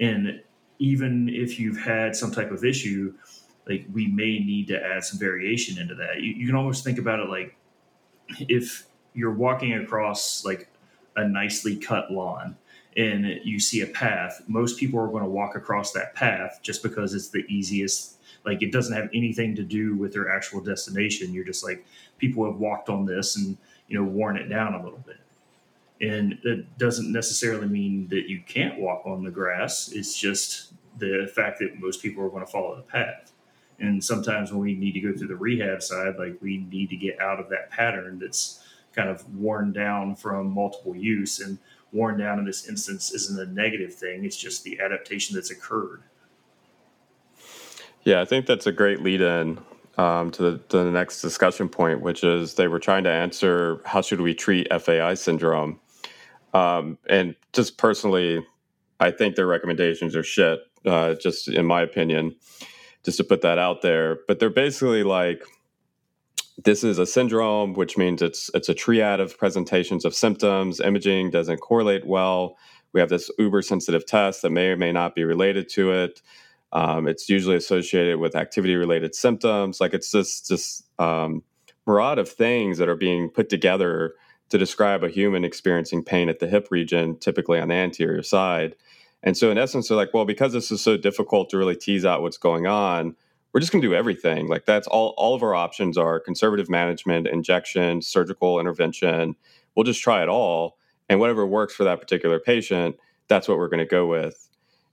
[0.00, 0.42] And
[0.78, 3.14] even if you've had some type of issue
[3.68, 6.20] like we may need to add some variation into that.
[6.20, 7.56] You, you can almost think about it like
[8.40, 10.68] if you're walking across like
[11.16, 12.56] a nicely cut lawn
[12.96, 16.82] and you see a path, most people are going to walk across that path just
[16.82, 18.18] because it's the easiest.
[18.44, 21.32] Like it doesn't have anything to do with their actual destination.
[21.32, 21.86] You're just like
[22.18, 23.56] people have walked on this and
[23.88, 25.18] you know worn it down a little bit.
[26.00, 29.92] And it doesn't necessarily mean that you can't walk on the grass.
[29.92, 33.32] It's just the fact that most people are going to follow the path.
[33.78, 36.96] And sometimes when we need to go through the rehab side, like we need to
[36.96, 38.62] get out of that pattern that's
[38.94, 41.58] kind of worn down from multiple use and
[41.92, 44.24] worn down in this instance isn't a negative thing.
[44.24, 46.02] It's just the adaptation that's occurred.
[48.04, 49.60] Yeah, I think that's a great lead in
[49.98, 53.80] um, to, the, to the next discussion point, which is they were trying to answer
[53.84, 55.78] how should we treat FAI syndrome.
[56.54, 58.44] Um, and just personally,
[59.00, 62.34] I think their recommendations are shit, uh, just in my opinion,
[63.04, 64.20] just to put that out there.
[64.26, 65.44] But they're basically like,
[66.58, 70.80] this is a syndrome, which means it's it's a triad of presentations of symptoms.
[70.80, 72.56] Imaging doesn't correlate well
[72.92, 76.22] we have this uber sensitive test that may or may not be related to it.
[76.72, 79.80] Um, it's usually associated with activity related symptoms.
[79.80, 81.42] Like it's just this um,
[81.86, 84.14] of things that are being put together
[84.50, 88.76] to describe a human experiencing pain at the hip region, typically on the anterior side.
[89.22, 92.04] And so, in essence, they're like, well, because this is so difficult to really tease
[92.04, 93.14] out what's going on,
[93.52, 94.48] we're just going to do everything.
[94.48, 95.14] Like that's all.
[95.16, 99.36] All of our options are conservative management, injection, surgical intervention.
[99.74, 102.96] We'll just try it all, and whatever works for that particular patient,
[103.28, 104.48] that's what we're going to go with.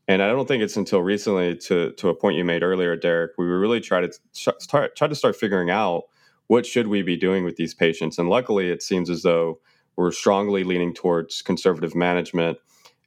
[0.08, 3.32] And I don't think it's until recently, to to a point you made earlier, Derek,
[3.38, 6.04] we really try to start try to start figuring out
[6.48, 8.18] what should we be doing with these patients.
[8.18, 9.60] And luckily, it seems as though
[9.96, 12.58] we're strongly leaning towards conservative management.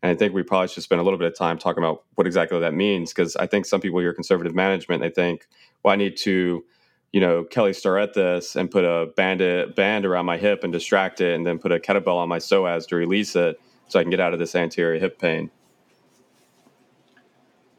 [0.02, 2.26] And I think we probably should spend a little bit of time talking about what
[2.26, 5.46] exactly that means, because I think some people hear conservative management, they think,
[5.82, 6.64] well, I need to,
[7.12, 11.20] you know, Kelly Starrett this and put a bandit band around my hip and distract
[11.20, 14.10] it, and then put a kettlebell on my psoas to release it, so I can
[14.10, 15.50] get out of this anterior hip pain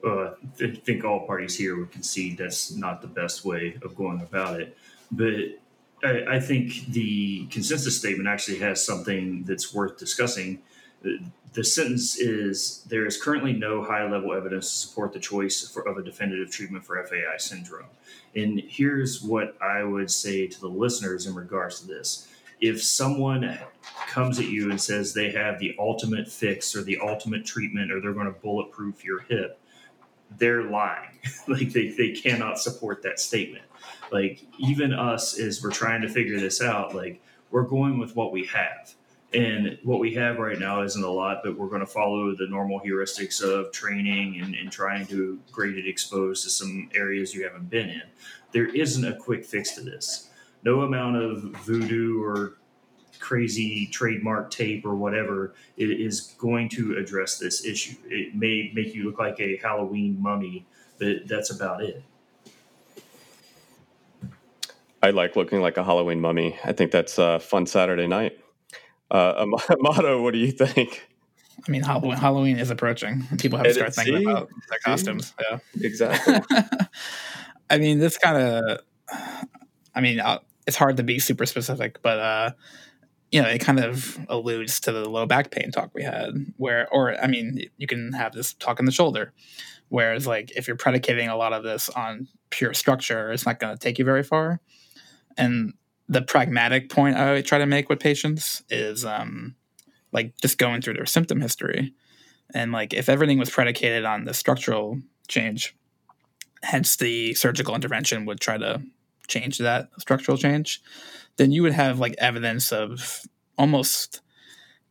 [0.05, 0.31] uh,
[0.61, 4.59] I think all parties here would concede that's not the best way of going about
[4.59, 4.77] it.
[5.11, 5.33] But
[6.03, 10.59] I, I, think the consensus statement actually has something that's worth discussing.
[11.53, 15.87] The sentence is There is currently no high level evidence to support the choice for,
[15.87, 17.85] of a definitive treatment for FAI syndrome.
[18.35, 22.27] And here's what I would say to the listeners in regards to this.
[22.59, 23.59] If someone
[24.07, 27.99] comes at you and says they have the ultimate fix or the ultimate treatment or
[27.99, 29.59] they're going to bulletproof your hip,
[30.37, 31.19] they're lying.
[31.47, 33.65] like they, they cannot support that statement.
[34.11, 38.31] Like even us as we're trying to figure this out, like we're going with what
[38.31, 38.93] we have.
[39.33, 42.45] And what we have right now isn't a lot, but we're going to follow the
[42.47, 47.43] normal heuristics of training and, and trying to grade it exposed to some areas you
[47.43, 48.03] haven't been in.
[48.51, 50.29] There isn't a quick fix to this.
[50.63, 52.57] No amount of voodoo or
[53.19, 57.95] crazy trademark tape or whatever it is going to address this issue.
[58.09, 60.65] It may make you look like a Halloween mummy,
[60.99, 62.03] but that's about it.
[65.01, 66.57] I like looking like a Halloween mummy.
[66.63, 68.37] I think that's a fun Saturday night.
[69.13, 71.07] Uh, Amato, what do you think?
[71.65, 73.23] I mean, Halloween, Halloween is approaching.
[73.37, 74.23] People have to start thinking see?
[74.23, 75.33] about their costumes.
[75.39, 76.39] Yeah, exactly.
[77.69, 78.79] I mean, this kind of.
[79.95, 82.51] I mean, uh, it's hard to be super specific, but uh,
[83.31, 86.87] you know, it kind of alludes to the low back pain talk we had, where,
[86.91, 89.31] or I mean, you can have this talk in the shoulder,
[89.89, 93.75] whereas like if you're predicating a lot of this on pure structure, it's not going
[93.75, 94.59] to take you very far.
[95.37, 95.73] And
[96.07, 99.55] the pragmatic point I try to make with patients is um,
[100.11, 101.93] like just going through their symptom history,
[102.53, 105.75] and like if everything was predicated on the structural change,
[106.63, 108.81] hence the surgical intervention would try to
[109.27, 110.81] change that structural change
[111.37, 113.21] then you would have like evidence of
[113.57, 114.21] almost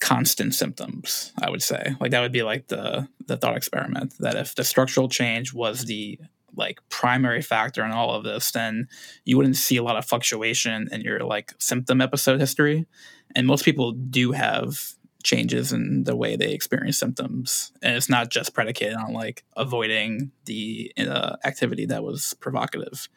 [0.00, 1.94] constant symptoms i would say.
[2.00, 5.84] Like that would be like the the thought experiment that if the structural change was
[5.84, 6.18] the
[6.54, 8.88] like primary factor in all of this then
[9.24, 12.86] you wouldn't see a lot of fluctuation in your like symptom episode history.
[13.34, 17.72] And most people do have changes in the way they experience symptoms.
[17.82, 23.08] And it's not just predicated on like avoiding the uh, activity that was provocative.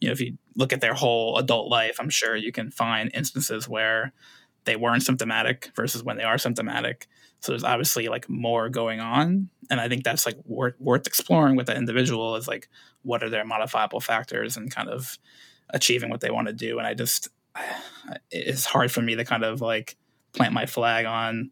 [0.00, 3.10] You know, if you look at their whole adult life, I'm sure you can find
[3.14, 4.12] instances where
[4.64, 7.06] they weren't symptomatic versus when they are symptomatic.
[7.40, 11.56] So there's obviously like more going on, and I think that's like worth worth exploring
[11.56, 12.68] with the individual is like
[13.02, 15.18] what are their modifiable factors and kind of
[15.70, 16.78] achieving what they want to do.
[16.78, 17.28] And I just
[18.30, 19.96] it's hard for me to kind of like
[20.32, 21.50] plant my flag on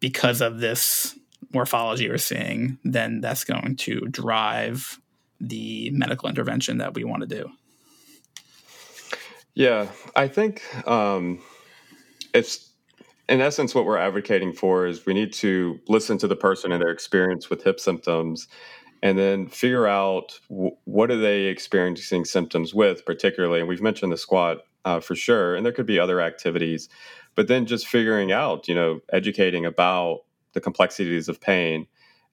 [0.00, 1.18] because of this
[1.52, 5.00] morphology we're seeing, then that's going to drive
[5.40, 7.50] the medical intervention that we want to do.
[9.54, 11.40] Yeah, I think um,
[12.34, 12.65] it's
[13.28, 16.82] in essence what we're advocating for is we need to listen to the person and
[16.82, 18.48] their experience with hip symptoms
[19.02, 24.12] and then figure out w- what are they experiencing symptoms with particularly and we've mentioned
[24.12, 26.88] the squat uh, for sure and there could be other activities
[27.34, 30.20] but then just figuring out you know educating about
[30.52, 31.86] the complexities of pain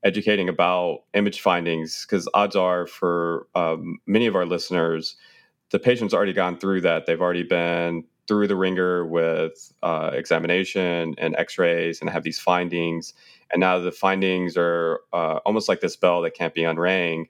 [0.04, 5.16] educating about image findings because odds are for um, many of our listeners
[5.74, 7.08] the patient's already gone through that.
[7.08, 13.14] They've already been through the ringer with uh, examination and x-rays and have these findings.
[13.52, 17.26] And now the findings are uh, almost like this bell that can't be unrang.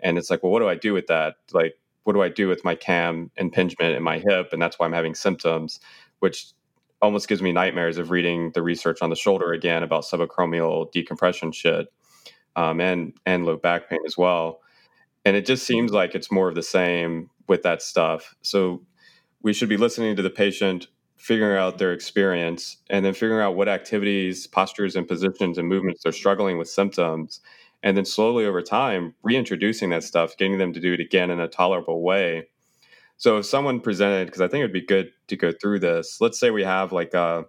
[0.00, 1.36] And it's like well what do i do with that?
[1.52, 4.52] Like what do i do with my cam impingement in my hip?
[4.52, 5.80] And that's why i'm having symptoms
[6.20, 6.52] which
[7.00, 11.52] almost gives me nightmares of reading the research on the shoulder again about subacromial decompression
[11.52, 11.92] shit
[12.56, 14.60] um, and and low back pain as well.
[15.24, 18.34] And it just seems like it's more of the same with that stuff.
[18.42, 18.82] So
[19.42, 23.56] we should be listening to the patient, figuring out their experience, and then figuring out
[23.56, 27.40] what activities, postures, and positions and movements they're struggling with symptoms.
[27.82, 31.38] And then slowly over time, reintroducing that stuff, getting them to do it again in
[31.38, 32.48] a tolerable way.
[33.16, 36.20] So if someone presented, because I think it would be good to go through this,
[36.20, 37.44] let's say we have like a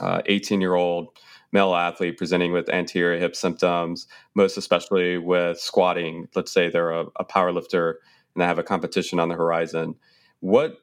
[0.00, 1.08] 18 year old
[1.52, 6.28] male athlete presenting with anterior hip symptoms, most especially with squatting.
[6.34, 8.00] Let's say they're a, a power lifter
[8.34, 9.94] and they have a competition on the horizon.
[10.40, 10.78] What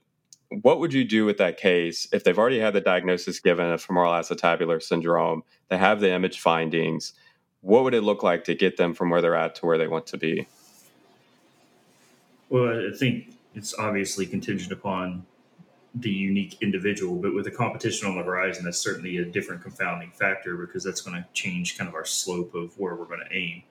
[0.61, 3.81] what would you do with that case if they've already had the diagnosis given of
[3.81, 5.43] femoral acetabular syndrome?
[5.69, 7.13] They have the image findings.
[7.61, 9.87] What would it look like to get them from where they're at to where they
[9.87, 10.47] want to be?
[12.49, 15.25] Well, I think it's obviously contingent upon
[15.95, 20.11] the unique individual, but with a competition on the horizon, that's certainly a different confounding
[20.11, 23.35] factor because that's going to change kind of our slope of where we're going to
[23.35, 23.63] aim.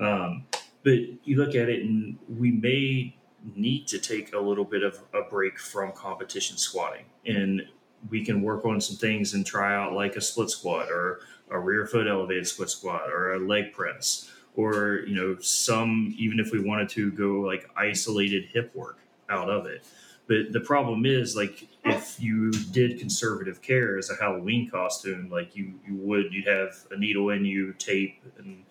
[0.00, 0.44] Um,
[0.82, 3.16] but you look at it, and we may
[3.54, 7.04] need to take a little bit of a break from competition squatting.
[7.26, 7.66] And
[8.08, 11.20] we can work on some things and try out like a split squat or
[11.50, 16.40] a rear foot elevated split squat or a leg press or you know some even
[16.40, 19.84] if we wanted to go like isolated hip work out of it.
[20.26, 25.56] But the problem is like if you did conservative care as a halloween costume like
[25.56, 28.64] you you would you'd have a needle in you tape and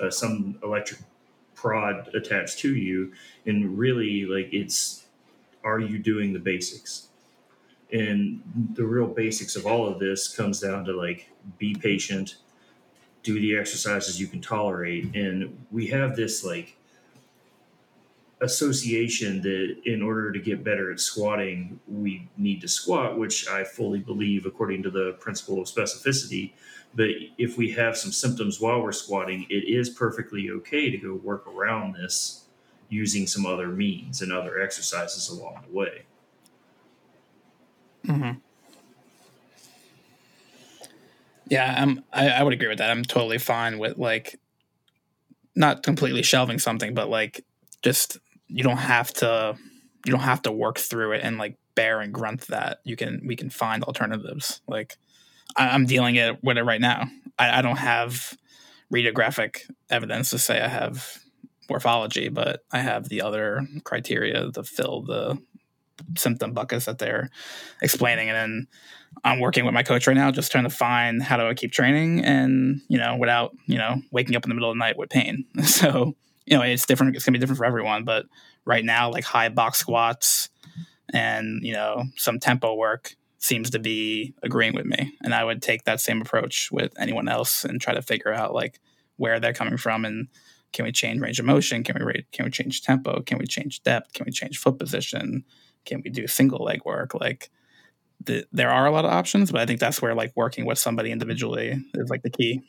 [0.00, 1.00] uh, some electric
[1.56, 3.12] prod attached to you
[3.46, 5.06] and really like it's
[5.64, 7.08] are you doing the basics?
[7.92, 8.40] And
[8.74, 11.28] the real basics of all of this comes down to like
[11.58, 12.36] be patient
[13.26, 15.12] do the exercises you can tolerate.
[15.16, 16.76] And we have this like
[18.42, 23.64] association that in order to get better at squatting we need to squat which i
[23.64, 26.52] fully believe according to the principle of specificity
[26.96, 31.14] but if we have some symptoms while we're squatting, it is perfectly okay to go
[31.14, 32.46] work around this
[32.88, 36.02] using some other means and other exercises along the way.
[38.06, 38.38] Mm-hmm.
[41.48, 42.90] Yeah, I'm, I, I would agree with that.
[42.90, 44.40] I'm totally fine with like
[45.54, 47.44] not completely shelving something, but like
[47.82, 48.18] just
[48.48, 49.56] you don't have to
[50.04, 52.80] you don't have to work through it and like bear and grunt that.
[52.84, 54.60] You can we can find alternatives.
[54.68, 54.96] Like
[55.56, 57.08] I, am dealing it with it right now.
[57.38, 58.36] I, I don't have
[58.92, 61.18] radiographic evidence to say I have
[61.68, 65.38] morphology, but I have the other criteria to fill the
[66.16, 67.30] symptom buckets that they're
[67.82, 68.28] explaining.
[68.28, 68.66] And then
[69.24, 71.72] I'm working with my coach right now, just trying to find how do I keep
[71.72, 74.96] training and, you know, without, you know, waking up in the middle of the night
[74.96, 75.44] with pain.
[75.64, 76.14] So,
[76.46, 77.16] you know, it's different.
[77.16, 78.04] It's to be different for everyone.
[78.04, 78.26] But
[78.64, 80.48] right now, like high box squats
[81.12, 85.62] and, you know, some tempo work seems to be agreeing with me and i would
[85.62, 88.80] take that same approach with anyone else and try to figure out like
[89.16, 90.28] where they're coming from and
[90.72, 93.46] can we change range of motion can we rate, can we change tempo can we
[93.46, 95.44] change depth can we change foot position
[95.84, 97.50] can we do single leg work like
[98.24, 100.78] the, there are a lot of options but i think that's where like working with
[100.78, 102.62] somebody individually is like the key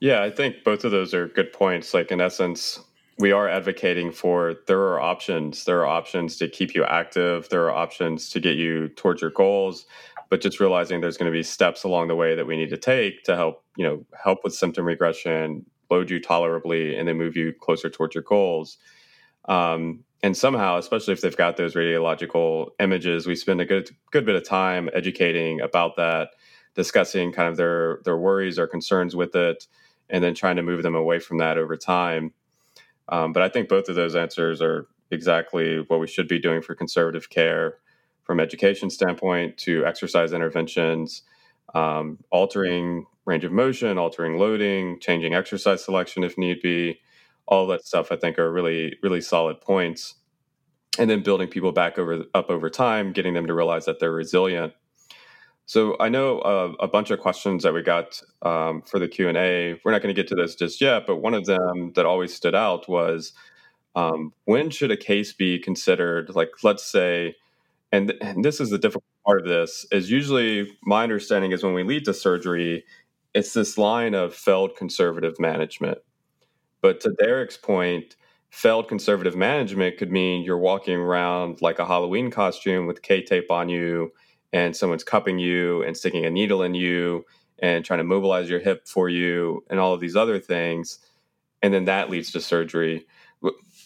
[0.00, 2.80] yeah i think both of those are good points like in essence
[3.18, 5.64] we are advocating for there are options.
[5.64, 7.48] There are options to keep you active.
[7.48, 9.86] There are options to get you towards your goals,
[10.28, 12.76] but just realizing there's going to be steps along the way that we need to
[12.76, 17.36] take to help, you know, help with symptom regression, load you tolerably, and then move
[17.36, 18.76] you closer towards your goals.
[19.46, 24.26] Um, and somehow, especially if they've got those radiological images, we spend a good good
[24.26, 26.30] bit of time educating about that,
[26.74, 29.66] discussing kind of their their worries or concerns with it,
[30.10, 32.32] and then trying to move them away from that over time.
[33.08, 36.62] Um, but I think both of those answers are exactly what we should be doing
[36.62, 37.78] for conservative care
[38.24, 41.22] from education standpoint to exercise interventions,
[41.74, 47.00] um, altering range of motion, altering loading, changing exercise selection if need be.
[47.46, 50.16] All that stuff I think are really, really solid points.
[50.98, 54.10] And then building people back over up over time, getting them to realize that they're
[54.10, 54.72] resilient
[55.66, 59.28] so I know uh, a bunch of questions that we got um, for the Q
[59.28, 59.80] and A.
[59.84, 62.32] We're not going to get to this just yet, but one of them that always
[62.32, 63.32] stood out was
[63.96, 66.34] um, when should a case be considered?
[66.36, 67.34] Like, let's say,
[67.90, 71.74] and, and this is the difficult part of this is usually my understanding is when
[71.74, 72.84] we lead to surgery,
[73.34, 75.98] it's this line of failed conservative management.
[76.80, 78.14] But to Derek's point,
[78.50, 83.50] failed conservative management could mean you're walking around like a Halloween costume with K tape
[83.50, 84.12] on you
[84.56, 87.26] and someone's cupping you and sticking a needle in you
[87.58, 90.98] and trying to mobilize your hip for you and all of these other things.
[91.62, 93.06] And then that leads to surgery.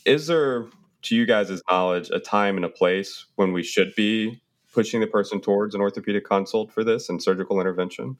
[0.05, 0.66] Is there
[1.03, 4.41] to you guys' knowledge a time and a place when we should be
[4.73, 8.16] pushing the person towards an orthopedic consult for this and surgical intervention?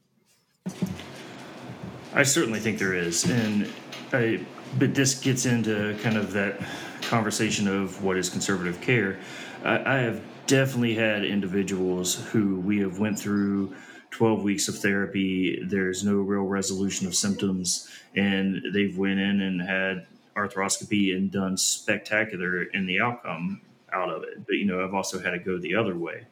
[2.13, 3.23] I certainly think there is.
[3.29, 3.71] And
[4.11, 4.45] I,
[4.77, 6.59] but this gets into kind of that
[7.01, 9.19] conversation of what is conservative care.
[9.63, 10.21] I, I have
[10.51, 13.73] definitely had individuals who we have went through
[14.09, 15.57] 12 weeks of therapy.
[15.63, 21.55] There's no real resolution of symptoms and they've went in and had arthroscopy and done
[21.55, 23.61] spectacular in the outcome
[23.93, 24.45] out of it.
[24.45, 26.27] But you know i've also had to go the other way.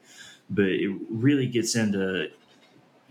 [0.50, 2.28] But it really gets into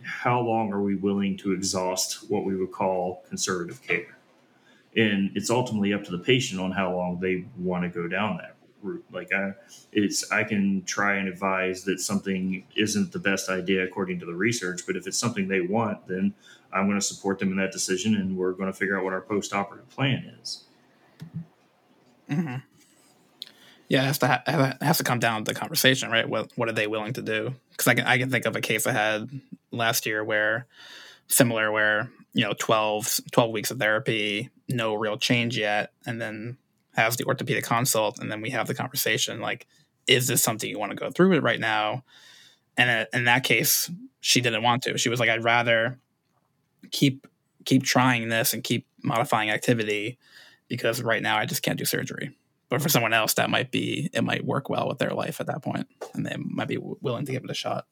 [0.03, 4.19] how long are we willing to exhaust what we would call conservative care?
[4.95, 8.37] And it's ultimately up to the patient on how long they want to go down
[8.37, 8.58] that
[9.13, 9.53] Like I,
[9.93, 14.35] it's I can try and advise that something isn't the best idea according to the
[14.35, 16.35] research, but if it's something they want, then
[16.73, 19.13] I'm going to support them in that decision, and we're going to figure out what
[19.13, 20.65] our post-operative plan is.
[22.31, 22.57] Mm-hmm.
[23.89, 26.29] Yeah, it has to ha- has to come down to the conversation, right?
[26.29, 27.55] What what are they willing to do?
[27.71, 29.31] Because I can I can think of a case I had
[29.71, 30.67] last year where
[31.27, 36.59] similar where you know 12, 12 weeks of therapy, no real change yet, and then
[36.99, 39.67] has the orthopedic consult, and then we have the conversation like,
[40.07, 42.05] is this something you want to go through with right now?
[42.77, 43.91] And uh, in that case,
[44.21, 44.99] she didn't want to.
[44.99, 45.99] She was like, I'd rather
[46.91, 47.27] keep
[47.65, 50.19] keep trying this and keep modifying activity
[50.69, 52.35] because right now I just can't do surgery.
[52.71, 55.47] But for someone else, that might be it might work well with their life at
[55.47, 57.87] that point, and they might be w- willing to give it a shot.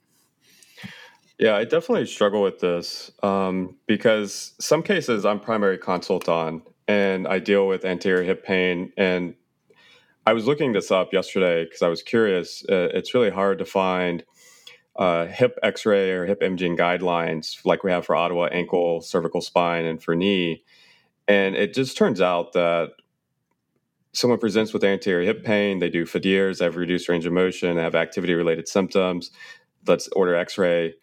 [1.38, 7.26] Yeah, I definitely struggle with this um, because some cases I'm primary consult on, and
[7.26, 8.92] I deal with anterior hip pain.
[8.96, 9.34] And
[10.26, 12.64] I was looking this up yesterday because I was curious.
[12.68, 14.24] Uh, it's really hard to find
[14.96, 19.84] uh, hip X-ray or hip imaging guidelines like we have for Ottawa ankle, cervical spine,
[19.84, 20.64] and for knee.
[21.28, 22.90] And it just turns out that
[24.12, 27.76] someone presents with anterior hip pain, they do Fadirs, they have reduced range of motion,
[27.76, 29.30] they have activity-related symptoms.
[29.86, 30.94] Let's order X-ray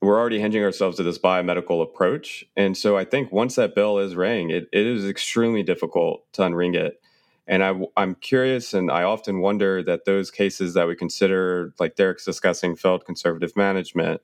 [0.00, 2.44] we're already hinging ourselves to this biomedical approach.
[2.56, 6.42] And so I think once that bell is rang, it, it is extremely difficult to
[6.42, 7.00] unring it.
[7.48, 11.96] And I, I'm curious, and I often wonder that those cases that we consider, like
[11.96, 14.20] Derek's discussing, failed conservative management,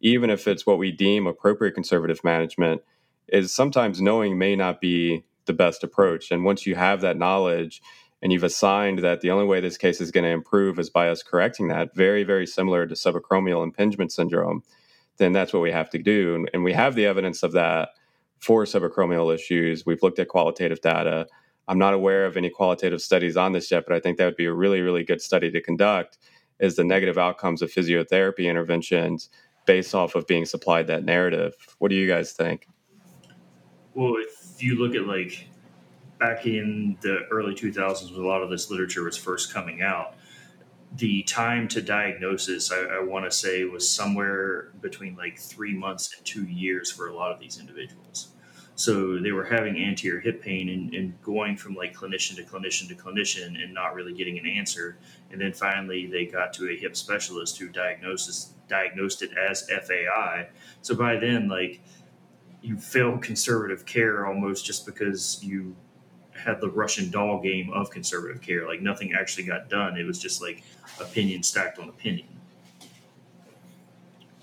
[0.00, 2.80] even if it's what we deem appropriate conservative management,
[3.28, 6.30] is sometimes knowing may not be the best approach.
[6.30, 7.82] And once you have that knowledge
[8.22, 11.08] and you've assigned that the only way this case is going to improve is by
[11.08, 14.62] us correcting that, very, very similar to subacromial impingement syndrome
[15.22, 16.34] then that's what we have to do.
[16.34, 17.90] And, and we have the evidence of that
[18.38, 19.86] for subacromial issues.
[19.86, 21.26] We've looked at qualitative data.
[21.68, 24.36] I'm not aware of any qualitative studies on this yet, but I think that would
[24.36, 26.18] be a really, really good study to conduct
[26.58, 29.28] is the negative outcomes of physiotherapy interventions
[29.64, 31.54] based off of being supplied that narrative.
[31.78, 32.66] What do you guys think?
[33.94, 35.46] Well, if you look at like
[36.18, 40.14] back in the early 2000s when a lot of this literature was first coming out,
[40.96, 46.14] the time to diagnosis, I, I want to say, was somewhere between like three months
[46.16, 48.28] and two years for a lot of these individuals.
[48.74, 52.88] So they were having anterior hip pain and, and, going from like clinician to clinician
[52.88, 54.96] to clinician and not really getting an answer.
[55.30, 60.48] And then finally, they got to a hip specialist who diagnosed diagnosed it as FAI.
[60.80, 61.80] So by then, like
[62.62, 65.76] you failed conservative care almost just because you
[66.44, 68.66] had the Russian doll game of conservative care.
[68.66, 69.96] Like nothing actually got done.
[69.96, 70.62] It was just like
[71.00, 72.28] opinion stacked on opinion.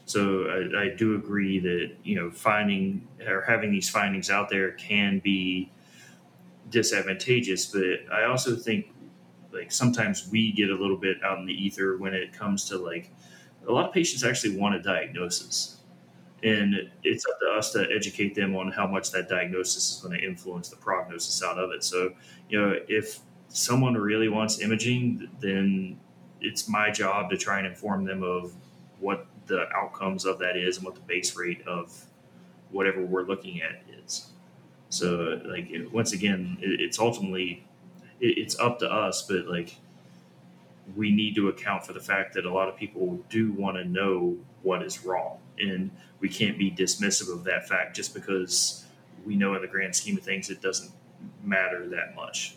[0.05, 4.71] So I, I, do agree that you know finding or having these findings out there
[4.71, 5.71] can be
[6.71, 8.87] disadvantageous, but I also think
[9.51, 12.77] like sometimes we get a little bit out in the ether when it comes to
[12.77, 13.11] like
[13.67, 15.78] a lot of patients actually want a diagnosis
[16.43, 20.17] and it's up to us to educate them on how much that diagnosis is going
[20.17, 21.83] to influence the prognosis out of it.
[21.83, 22.13] So,
[22.49, 23.19] you know, if
[23.49, 25.99] someone really wants imaging, then
[26.41, 28.53] it's my job to try and inform them of
[28.99, 32.05] what the outcomes of that is and what the base rate of
[32.71, 34.27] whatever we're looking at is.
[34.89, 37.65] So, like, once again, it's ultimately
[38.21, 39.75] it's up to us, but like
[40.95, 43.85] we need to account for the fact that a lot of people do want to
[43.85, 48.85] know what is wrong and we can't be dismissive of that fact just because
[49.25, 50.91] we know in the grand scheme of things it doesn't
[51.43, 52.55] matter that much.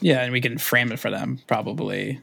[0.00, 2.20] Yeah, and we can frame it for them probably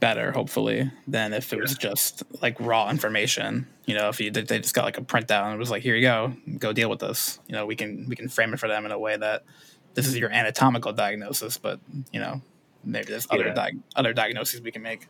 [0.00, 3.66] better, hopefully, than if it was just like raw information.
[3.86, 5.94] You know, if you they just got like a printout and it was like, here
[5.94, 7.40] you go, go deal with this.
[7.46, 9.44] You know, we can we can frame it for them in a way that
[9.94, 11.80] this is your anatomical diagnosis, but
[12.12, 12.42] you know,
[12.84, 13.54] maybe there's other yeah.
[13.54, 15.08] di- other diagnoses we can make.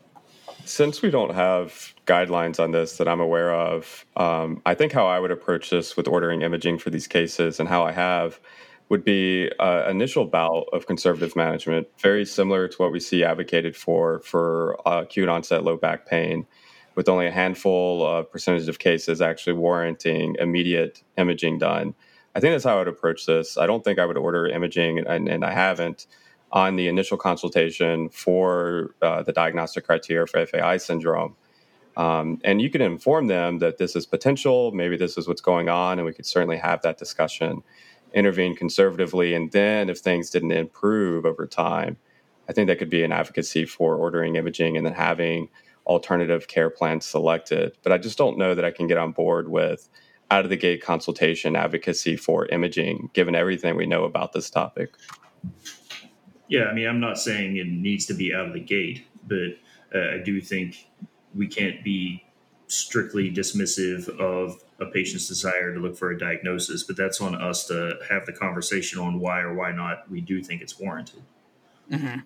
[0.65, 5.07] Since we don't have guidelines on this that I'm aware of, um, I think how
[5.07, 8.39] I would approach this with ordering imaging for these cases and how I have
[8.89, 13.75] would be uh, initial bout of conservative management, very similar to what we see advocated
[13.75, 16.45] for for acute onset low back pain,
[16.95, 21.93] with only a handful of percentage of cases actually warranting immediate imaging done.
[22.35, 23.57] I think that's how I would approach this.
[23.57, 26.07] I don't think I would order imaging, and, and I haven't
[26.51, 31.35] on the initial consultation for uh, the diagnostic criteria for FAI syndrome.
[31.97, 35.67] Um, and you can inform them that this is potential, maybe this is what's going
[35.67, 37.63] on, and we could certainly have that discussion,
[38.13, 39.33] intervene conservatively.
[39.33, 41.97] And then if things didn't improve over time,
[42.47, 45.49] I think that could be an advocacy for ordering imaging and then having
[45.87, 47.75] alternative care plans selected.
[47.81, 49.89] But I just don't know that I can get on board with
[50.29, 54.93] out of the gate consultation advocacy for imaging, given everything we know about this topic.
[56.47, 59.57] Yeah, I mean, I'm not saying it needs to be out of the gate, but
[59.93, 60.87] uh, I do think
[61.35, 62.23] we can't be
[62.67, 67.65] strictly dismissive of a patient's desire to look for a diagnosis, but that's on us
[67.67, 71.21] to have the conversation on why or why not we do think it's warranted.
[71.91, 72.19] Mm-hmm.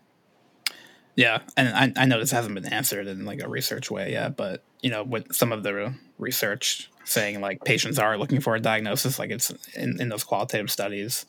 [1.15, 4.38] Yeah, and I, I know this hasn't been answered in like a research way yet,
[4.38, 8.59] but you know, with some of the research saying like patients are looking for a
[8.59, 11.26] diagnosis, like it's in, in those qualitative studies,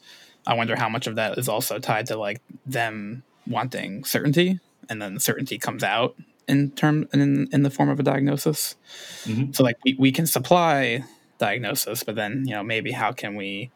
[0.47, 5.01] I wonder how much of that is also tied to like them wanting certainty, and
[5.01, 6.17] then certainty comes out
[6.49, 8.77] in term in in the form of a diagnosis.
[9.25, 9.53] Mm-hmm.
[9.53, 11.05] So like we, we can supply
[11.39, 13.71] diagnosis, but then you know maybe how can we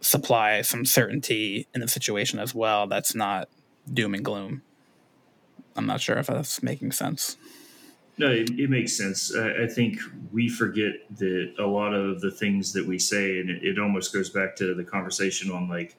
[0.00, 3.48] supply some certainty in the situation as well that's not
[3.92, 4.62] doom and gloom.
[5.76, 7.36] I'm not sure if that's making sense.
[8.18, 9.34] No, it, it makes sense.
[9.34, 9.98] I, I, think
[10.30, 14.12] we forget that a lot of the things that we say, and it, it, almost
[14.12, 15.96] goes back to the conversation on like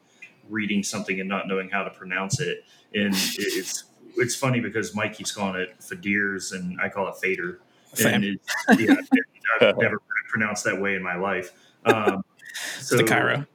[0.47, 2.65] reading something and not knowing how to pronounce it.
[2.93, 3.85] And it's
[4.15, 7.61] it's funny because Mike keeps calling it Fadirs and I call it Fader.
[8.03, 8.23] And
[8.77, 8.95] yeah,
[9.59, 9.99] I've never
[10.29, 11.51] pronounced that way in my life.
[11.85, 12.23] Um,
[12.79, 13.45] so, the Cairo.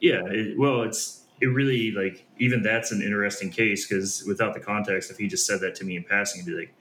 [0.00, 4.60] Yeah, it, well, it's it really like even that's an interesting case because without the
[4.60, 6.74] context, if he just said that to me in passing, I'd be like,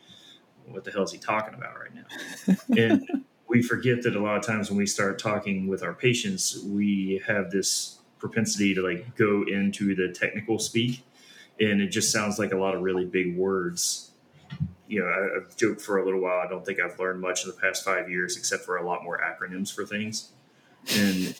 [0.67, 4.37] "What the hell is he talking about right now?" and we forget that a lot
[4.37, 9.15] of times when we start talking with our patients, we have this propensity to like
[9.15, 11.05] go into the technical speak,
[11.59, 14.11] and it just sounds like a lot of really big words.
[14.87, 16.39] You know, I, I've joked for a little while.
[16.39, 19.03] I don't think I've learned much in the past five years, except for a lot
[19.03, 20.31] more acronyms for things.
[20.95, 21.35] And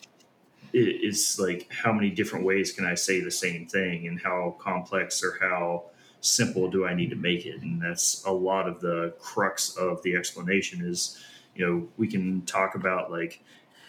[0.72, 5.22] it's like how many different ways can I say the same thing, and how complex
[5.24, 5.90] or how
[6.20, 7.62] simple do I need to make it?
[7.62, 10.86] And that's a lot of the crux of the explanation.
[10.86, 11.22] Is
[11.54, 13.42] you know we can talk about like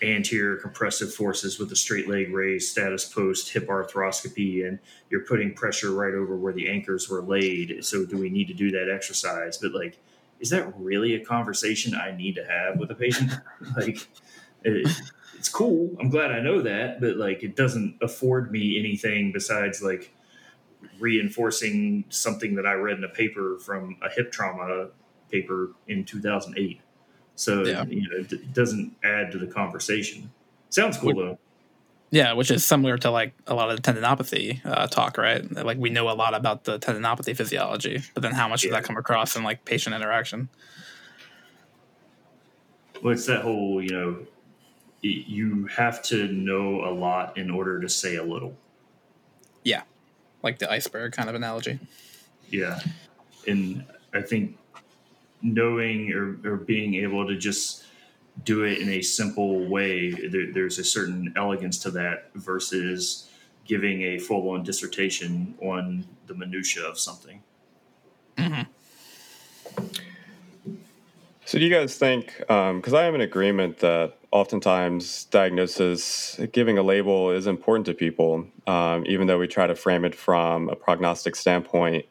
[0.04, 5.54] anterior compressive forces with a straight leg raise, status post, hip arthroscopy, and you're putting
[5.54, 7.84] pressure right over where the anchors were laid.
[7.84, 9.58] So, do we need to do that exercise?
[9.58, 9.98] But, like,
[10.40, 13.32] is that really a conversation I need to have with a patient?
[13.78, 14.08] like,
[14.64, 14.88] it,
[15.38, 15.96] it's cool.
[16.00, 20.14] I'm glad I know that, but like it doesn't afford me anything besides like
[21.00, 24.88] reinforcing something that I read in a paper from a hip trauma
[25.32, 26.82] paper in 2008.
[27.36, 27.86] So yeah.
[27.86, 30.32] you know, it doesn't add to the conversation.
[30.70, 31.40] Sounds cool though.
[32.10, 35.50] Yeah, which is similar to like a lot of the tendinopathy uh, talk, right?
[35.52, 38.70] Like we know a lot about the tendinopathy physiology, but then how much yeah.
[38.70, 40.50] does that come across in like patient interaction?
[43.04, 44.18] Well, it's that whole you know
[45.02, 48.56] you have to know a lot in order to say a little.
[49.64, 49.84] Yeah,
[50.48, 51.78] like the iceberg kind of analogy.
[52.50, 52.80] Yeah,
[53.48, 54.58] and I think
[55.41, 57.84] knowing or, or being able to just
[58.45, 63.30] do it in a simple way, there, there's a certain elegance to that versus
[63.66, 67.43] giving a full-on dissertation on the minutia of something.
[68.38, 68.64] Mm-hmm.
[71.48, 72.39] So, do you guys think?
[72.39, 77.93] Because um, I am in agreement that oftentimes diagnosis, giving a label is important to
[77.93, 82.06] people, um, even though we try to frame it from a prognostic standpoint.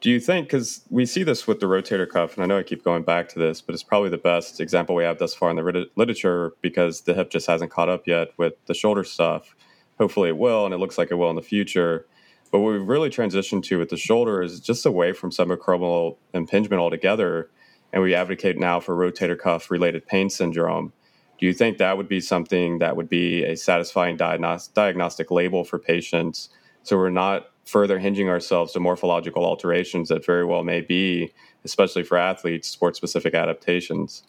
[0.00, 0.46] Do you think?
[0.46, 3.28] Because we see this with the rotator cuff, and I know I keep going back
[3.30, 6.52] to this, but it's probably the best example we have thus far in the literature
[6.62, 9.56] because the hip just hasn't caught up yet with the shoulder stuff.
[9.98, 12.06] Hopefully, it will, and it looks like it will in the future.
[12.52, 16.80] But what we've really transitioned to with the shoulder is just away from subacromial impingement
[16.80, 17.50] altogether
[17.92, 20.92] and we advocate now for rotator cuff related pain syndrome.
[21.38, 25.64] Do you think that would be something that would be a satisfying diagnos- diagnostic label
[25.64, 26.48] for patients
[26.82, 31.32] so we're not further hinging ourselves to morphological alterations that very well may be,
[31.64, 34.22] especially for athletes, sport specific adaptations?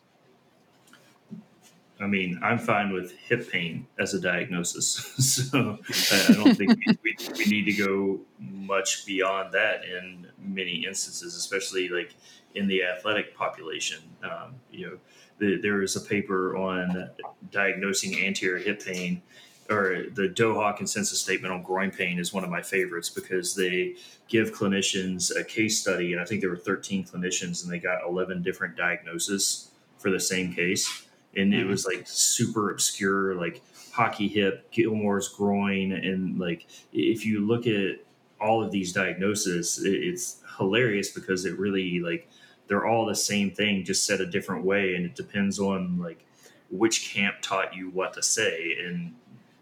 [2.02, 4.86] I mean, I'm fine with hip pain as a diagnosis.
[5.50, 5.78] so
[6.14, 11.89] I don't think we, we, need to go much beyond that in many instances, especially
[11.89, 12.16] like
[12.56, 14.00] in the athletic population.
[14.24, 14.97] Um, you know,
[15.39, 17.10] the, there is a paper on
[17.52, 19.22] diagnosing anterior hip pain,
[19.70, 23.95] or the Doha consensus statement on groin pain is one of my favorites because they
[24.30, 28.08] give clinicians a case study, and I think there were 13 clinicians, and they got
[28.08, 31.70] 11 different diagnoses for the same case, and it mm-hmm.
[31.70, 33.62] was like super obscure, like
[33.92, 37.98] hockey hip, Gilmore's groin, and like if you look at
[38.40, 42.30] all of these diagnoses, it's hilarious because it really like
[42.68, 46.26] they're all the same thing, just said a different way, and it depends on like
[46.72, 49.14] which camp taught you what to say, and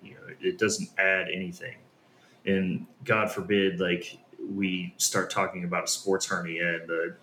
[0.04, 1.76] you know it doesn't add anything.
[2.46, 7.16] And God forbid, like we start talking about a sports hernia and the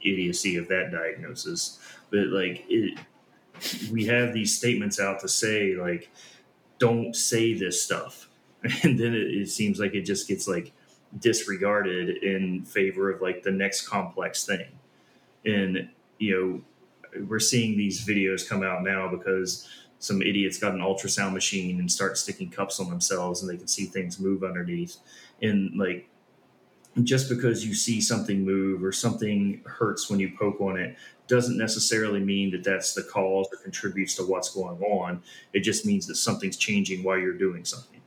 [0.00, 1.78] idiocy of that diagnosis,
[2.10, 2.98] but like it,
[3.90, 6.10] we have these statements out to say like,
[6.78, 8.28] don't say this stuff,
[8.82, 10.72] and then it, it seems like it just gets like
[11.18, 14.66] disregarded in favor of like the next complex thing.
[15.44, 15.88] And
[16.18, 16.62] you know
[17.26, 21.90] we're seeing these videos come out now because some idiots got an ultrasound machine and
[21.90, 24.96] start sticking cups on themselves and they can see things move underneath.
[25.40, 26.08] And like
[27.04, 31.56] just because you see something move or something hurts when you poke on it doesn't
[31.56, 35.22] necessarily mean that that's the cause or contributes to what's going on
[35.52, 38.00] it just means that something's changing while you're doing something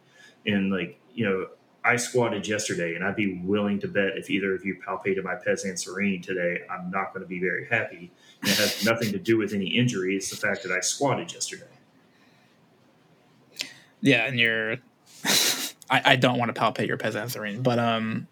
[0.46, 1.48] and like you know
[1.86, 5.36] I squatted yesterday, and I'd be willing to bet if either of you palpated my
[5.36, 8.12] pes anserine today, I'm not going to be very happy.
[8.42, 10.16] And it has nothing to do with any injury.
[10.16, 11.68] It's the fact that I squatted yesterday.
[14.02, 14.78] Yeah, and you're.
[15.88, 18.28] I, I don't want to palpate your pes anserine, but um,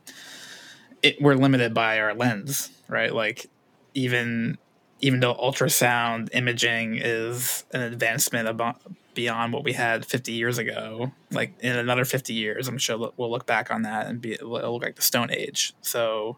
[1.04, 3.14] it, we're limited by our lens, right?
[3.14, 3.46] Like,
[3.94, 4.58] even
[5.02, 8.82] even though ultrasound imaging is an advancement about
[9.14, 11.12] beyond what we had 50 years ago.
[11.30, 14.50] Like in another 50 years, I'm sure we'll look back on that and be it'll
[14.50, 15.74] look like the Stone Age.
[15.82, 16.38] So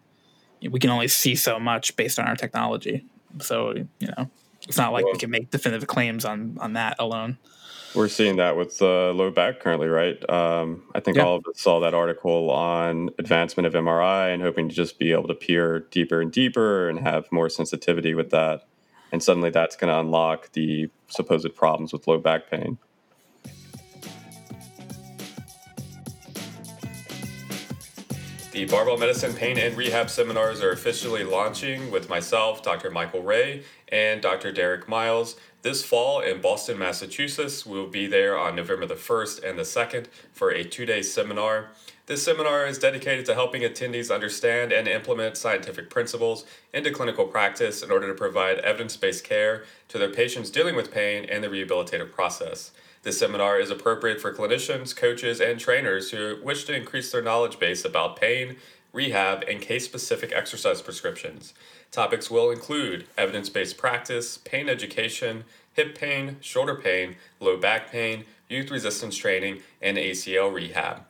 [0.62, 3.06] we can only see so much based on our technology.
[3.40, 4.30] So you know,
[4.68, 7.38] it's not like well, we can make definitive claims on on that alone.
[7.96, 10.18] We're seeing that with uh, low back currently, right?
[10.30, 11.24] Um, I think yeah.
[11.24, 15.14] all of us saw that article on advancement of MRI and hoping to just be
[15.14, 18.68] able to peer deeper and deeper and have more sensitivity with that
[19.16, 22.78] and suddenly that's going to unlock the supposed problems with low back pain.
[28.52, 32.90] The Barbell Medicine Pain and Rehab seminars are officially launching with myself, Dr.
[32.90, 34.52] Michael Ray, and Dr.
[34.52, 35.36] Derek Miles.
[35.66, 40.06] This fall in Boston, Massachusetts, we'll be there on November the 1st and the 2nd
[40.32, 41.70] for a two day seminar.
[42.06, 47.82] This seminar is dedicated to helping attendees understand and implement scientific principles into clinical practice
[47.82, 51.48] in order to provide evidence based care to their patients dealing with pain and the
[51.48, 52.70] rehabilitative process.
[53.02, 57.58] This seminar is appropriate for clinicians, coaches, and trainers who wish to increase their knowledge
[57.58, 58.58] base about pain,
[58.94, 61.56] rehab, and case specific exercise prescriptions.
[61.92, 68.26] Topics will include evidence based practice, pain education, hip pain, shoulder pain, low back pain,
[68.50, 71.04] youth resistance training, and ACL rehab.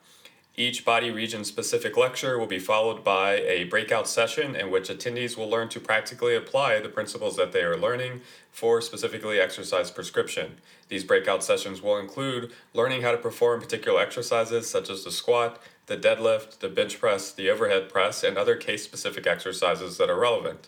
[0.57, 5.36] Each body region specific lecture will be followed by a breakout session in which attendees
[5.36, 8.21] will learn to practically apply the principles that they are learning
[8.51, 10.55] for specifically exercise prescription.
[10.88, 15.61] These breakout sessions will include learning how to perform particular exercises such as the squat,
[15.88, 20.19] the deadlift, the bench press, the overhead press, and other case specific exercises that are
[20.19, 20.67] relevant.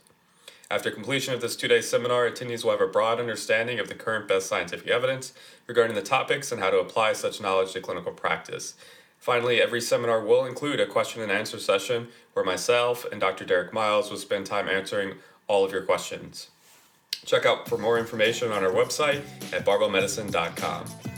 [0.69, 3.95] After completion of this two day seminar, attendees will have a broad understanding of the
[3.95, 5.33] current best scientific evidence
[5.65, 8.75] regarding the topics and how to apply such knowledge to clinical practice.
[9.17, 13.45] Finally, every seminar will include a question and answer session where myself and Dr.
[13.45, 15.15] Derek Miles will spend time answering
[15.47, 16.49] all of your questions.
[17.25, 19.21] Check out for more information on our website
[19.53, 21.16] at barbellmedicine.com.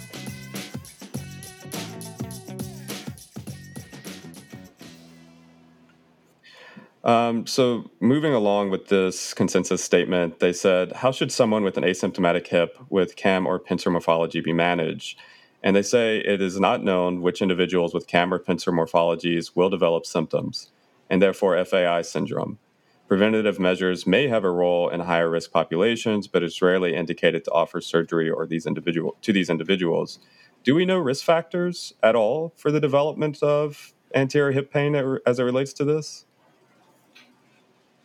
[7.10, 11.84] Um, so, moving along with this consensus statement, they said, How should someone with an
[11.84, 15.18] asymptomatic hip with CAM or pincer morphology be managed?
[15.64, 19.72] And they say it is not known which individuals with CAM or pincer morphologies will
[19.72, 20.72] develop symptoms,
[21.10, 22.60] and therefore FAI syndrome.
[23.08, 27.52] Preventative measures may have a role in higher risk populations, but it's rarely indicated to
[27.52, 30.20] offer surgery or these individual to these individuals.
[30.64, 34.94] Do we know risk factors at all for the development of anterior hip pain
[35.26, 36.28] as it relates to this?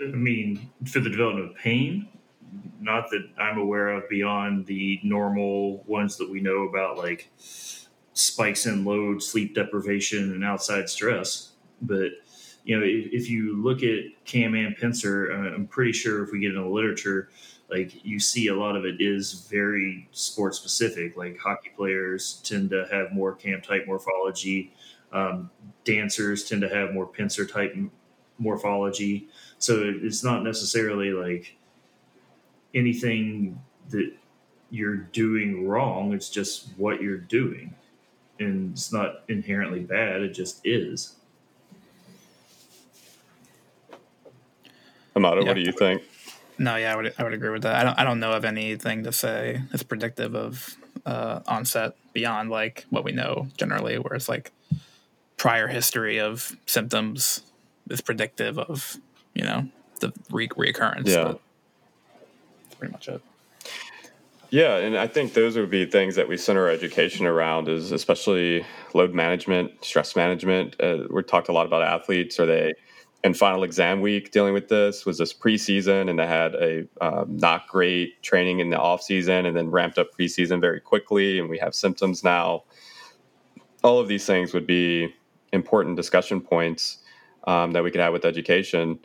[0.01, 2.09] I mean, for the development of pain,
[2.81, 7.31] not that I'm aware of beyond the normal ones that we know about, like
[8.13, 11.53] spikes in load, sleep deprivation, and outside stress.
[11.83, 12.13] But
[12.65, 16.33] you know, if, if you look at Cam and Pincer, uh, I'm pretty sure if
[16.33, 17.29] we get in the literature,
[17.71, 21.17] like you see a lot of it is very sport specific.
[21.17, 24.73] Like hockey players tend to have more cam type morphology.
[25.13, 25.51] Um,
[25.85, 27.77] dancers tend to have more pincer type
[28.39, 29.29] morphology.
[29.59, 31.57] So it's not necessarily like
[32.75, 34.13] anything that
[34.71, 36.13] you're doing wrong.
[36.13, 37.75] It's just what you're doing.
[38.41, 41.15] And it's not inherently bad, it just is.
[45.15, 45.47] Amato, yeah.
[45.47, 46.03] what do you think?
[46.59, 47.77] No, yeah, I would I would agree with that.
[47.77, 52.51] I don't I don't know of anything to say that's predictive of uh, onset beyond
[52.51, 54.53] like what we know generally, where it's like
[55.37, 57.43] prior history of symptoms
[57.91, 58.97] is predictive of
[59.35, 59.69] you know
[60.01, 61.07] the re- reoccurrence.
[61.09, 61.35] Yeah,
[62.63, 63.23] that's pretty much it.
[64.51, 67.91] Yeah, and I think those would be things that we center our education around, is
[67.91, 70.77] especially load management, stress management.
[70.81, 72.39] Uh, we talked a lot about athletes.
[72.39, 72.75] Are they
[73.25, 75.05] in final exam week dealing with this?
[75.07, 79.47] Was this preseason and they had a um, not great training in the off season
[79.47, 82.63] and then ramped up preseason very quickly, and we have symptoms now?
[83.83, 85.13] All of these things would be
[85.53, 86.99] important discussion points
[87.47, 88.99] um, that we could have with education.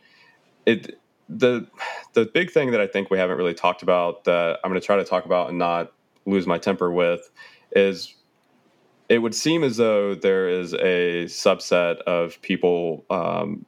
[0.69, 1.67] It the
[2.13, 4.85] the big thing that I think we haven't really talked about that I'm going to
[4.85, 5.93] try to talk about and not
[6.25, 7.29] lose my temper with
[7.71, 8.15] is
[9.09, 13.65] it would seem as though there is a subset of people um,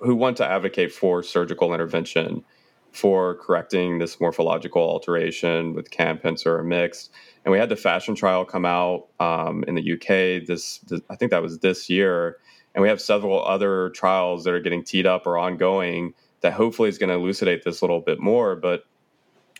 [0.00, 2.44] who want to advocate for surgical intervention
[2.92, 7.10] for correcting this morphological alteration with CAM, pincer, or mixed.
[7.44, 10.46] And we had the FASHIoN trial come out um, in the UK.
[10.46, 12.38] This, this, I think that was this year,
[12.74, 16.88] and we have several other trials that are getting teed up or ongoing that hopefully
[16.88, 18.56] is going to elucidate this a little bit more.
[18.56, 18.84] But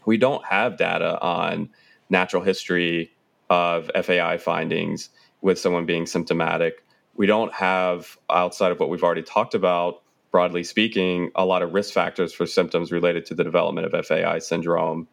[0.05, 1.71] we don't have data on
[2.11, 3.13] natural history
[3.51, 5.11] of FAI findings
[5.41, 6.85] with someone being symptomatic.
[7.15, 11.73] We don't have, outside of what we've already talked about, broadly speaking, a lot of
[11.73, 15.09] risk factors for symptoms related to the development of FAI syndrome.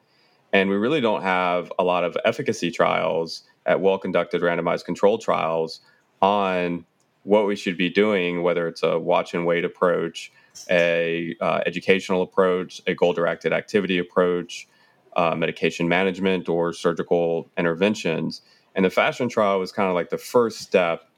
[0.52, 5.18] And we really don't have a lot of efficacy trials at well conducted randomized control
[5.18, 5.80] trials
[6.22, 6.86] on
[7.24, 10.32] what we should be doing, whether it's a watch and wait approach,
[10.70, 14.68] a uh, educational approach, a goal directed activity approach,
[15.16, 18.42] uh, medication management, or surgical interventions.
[18.76, 21.10] And the FASHIoN trial was kind of like the first step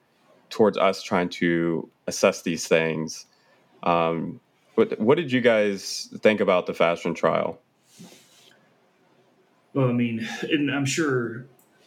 [0.50, 3.26] towards us trying to assess these things.
[3.84, 4.40] Um,
[4.76, 7.60] what, what did you guys think about the FASHIoN trial?
[9.74, 11.46] Well, I mean, and I'm sure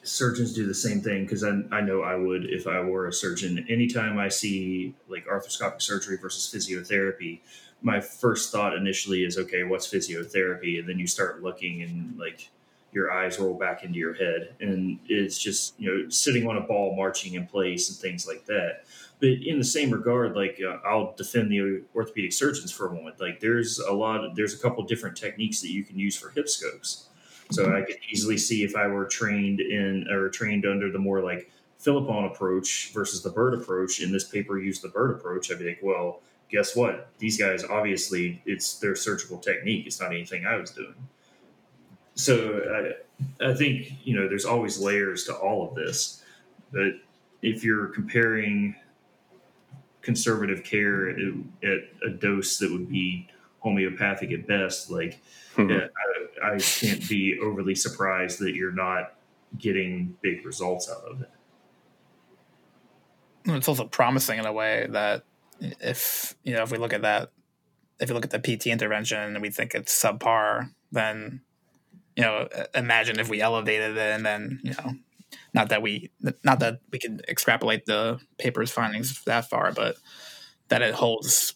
[0.09, 3.13] surgeons do the same thing because I, I know I would if I were a
[3.13, 3.65] surgeon.
[3.69, 7.41] Anytime I see like arthroscopic surgery versus physiotherapy,
[7.83, 10.79] my first thought initially is, okay, what's physiotherapy?
[10.79, 12.51] And then you start looking and like
[12.93, 14.55] your eyes roll back into your head.
[14.61, 18.47] And it's just, you know, sitting on a ball, marching in place and things like
[18.47, 18.85] that.
[19.21, 23.21] But in the same regard, like uh, I'll defend the orthopedic surgeons for a moment.
[23.21, 26.49] Like there's a lot, there's a couple different techniques that you can use for hip
[26.49, 27.08] scopes
[27.51, 31.23] so I could easily see if I were trained in or trained under the more
[31.23, 35.59] like Philippon approach versus the Byrd approach, and this paper used the Byrd approach, I'd
[35.59, 36.21] be like, well,
[36.51, 37.11] guess what?
[37.19, 39.87] These guys obviously it's their surgical technique.
[39.87, 40.95] It's not anything I was doing.
[42.15, 42.95] So
[43.41, 46.23] I, I think you know there's always layers to all of this,
[46.73, 46.95] but
[47.43, 48.75] if you're comparing
[50.03, 51.19] conservative care at,
[51.63, 53.29] at a dose that would be
[53.61, 55.21] homeopathic at best, like
[55.57, 55.87] mm-hmm.
[56.43, 59.15] I, I can't be overly surprised that you're not
[59.57, 61.31] getting big results out of it.
[63.47, 65.25] It's also promising in a way that
[65.61, 67.31] if you know if we look at that,
[67.99, 71.41] if you look at the PT intervention and we think it's subpar, then
[72.15, 74.95] you know imagine if we elevated it and then you know
[75.55, 76.11] not that we
[76.45, 79.97] not that we can extrapolate the paper's findings that far, but
[80.69, 81.55] that it holds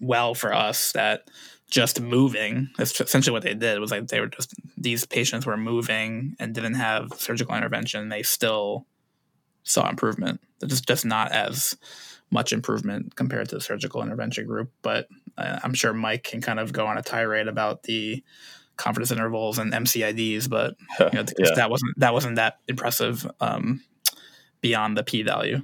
[0.00, 1.28] well for us that
[1.70, 5.56] just moving that's essentially what they did was like they were just these patients were
[5.56, 8.10] moving and didn't have surgical intervention.
[8.10, 8.86] They still
[9.62, 10.40] saw improvement.
[10.62, 11.76] It's just not as
[12.30, 14.70] much improvement compared to the surgical intervention group.
[14.82, 18.22] But uh, i'm sure mike can kind of go on a tirade about the
[18.76, 21.54] confidence intervals and mcids but you know, yeah.
[21.54, 23.82] that wasn't that wasn't that impressive um,
[24.60, 25.62] beyond the p value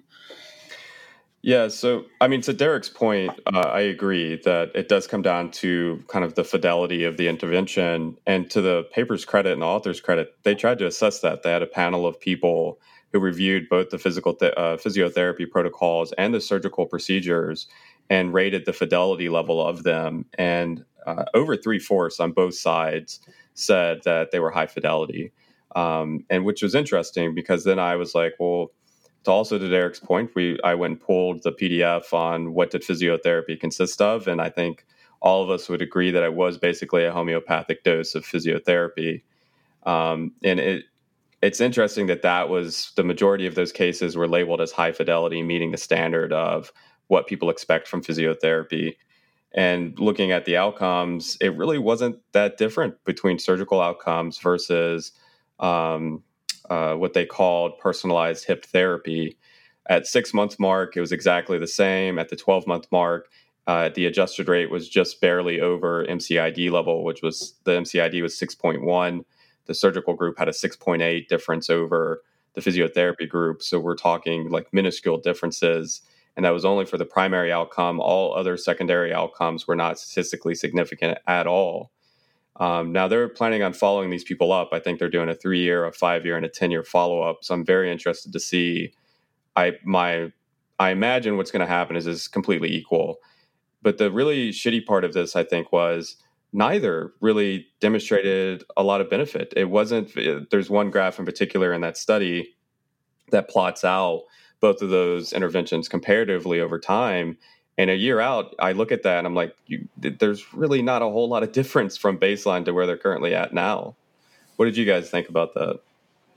[1.42, 5.50] yeah, so I mean, to Derek's point, uh, I agree that it does come down
[5.52, 8.18] to kind of the fidelity of the intervention.
[8.26, 11.42] And to the paper's credit and the author's credit, they tried to assess that.
[11.42, 12.78] They had a panel of people
[13.12, 17.68] who reviewed both the physical th- uh, physiotherapy protocols and the surgical procedures
[18.10, 20.26] and rated the fidelity level of them.
[20.36, 23.18] And uh, over three fourths on both sides
[23.54, 25.32] said that they were high fidelity,
[25.74, 28.72] um, and which was interesting because then I was like, well
[29.24, 32.82] to also to Derek's point, we I went and pulled the PDF on what did
[32.82, 34.86] physiotherapy consist of, and I think
[35.20, 39.22] all of us would agree that it was basically a homeopathic dose of physiotherapy.
[39.84, 40.84] Um, and it
[41.42, 45.42] it's interesting that that was the majority of those cases were labeled as high fidelity,
[45.42, 46.70] meeting the standard of
[47.08, 48.96] what people expect from physiotherapy.
[49.52, 55.12] And looking at the outcomes, it really wasn't that different between surgical outcomes versus
[55.58, 56.22] um,
[56.70, 59.36] uh, what they called personalized hip therapy.
[59.88, 62.18] At six month mark, it was exactly the same.
[62.18, 63.28] At the 12 month mark,
[63.66, 68.38] uh, the adjusted rate was just barely over MCID level, which was the MCID was
[68.38, 69.24] 6.1.
[69.66, 72.22] The surgical group had a 6.8 difference over
[72.54, 73.62] the physiotherapy group.
[73.62, 76.02] So we're talking like minuscule differences.
[76.36, 78.00] And that was only for the primary outcome.
[78.00, 81.90] All other secondary outcomes were not statistically significant at all.
[82.60, 84.68] Um, now they're planning on following these people up.
[84.72, 87.22] I think they're doing a three year, a five year, and a 10 year follow
[87.22, 87.38] up.
[87.42, 88.92] So I'm very interested to see.
[89.56, 90.30] I, my,
[90.78, 93.16] I imagine what's going to happen is is completely equal.
[93.82, 96.16] But the really shitty part of this, I think, was
[96.52, 99.54] neither really demonstrated a lot of benefit.
[99.56, 102.54] It wasn't, uh, there's one graph in particular in that study
[103.30, 104.24] that plots out
[104.60, 107.38] both of those interventions comparatively over time.
[107.80, 111.00] And a year out, I look at that and I'm like, you, there's really not
[111.00, 113.96] a whole lot of difference from baseline to where they're currently at now.
[114.56, 115.80] What did you guys think about that?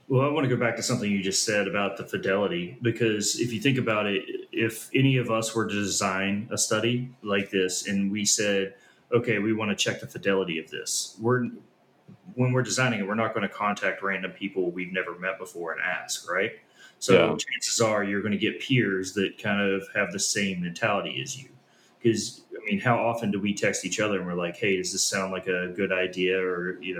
[0.08, 3.38] Well, I want to go back to something you just said about the fidelity, because
[3.38, 4.22] if you think about it,
[4.52, 8.72] if any of us were to design a study like this and we said,
[9.12, 11.14] okay, we want to check the fidelity of this.
[11.20, 11.50] We're
[12.36, 15.72] when we're designing it, we're not going to contact random people we've never met before
[15.72, 16.52] and ask, right?
[16.98, 17.36] So yeah.
[17.36, 21.40] chances are you're going to get peers that kind of have the same mentality as
[21.40, 21.50] you.
[22.02, 24.92] Because I mean, how often do we text each other and we're like, "Hey, does
[24.92, 26.94] this sound like a good idea?" Or you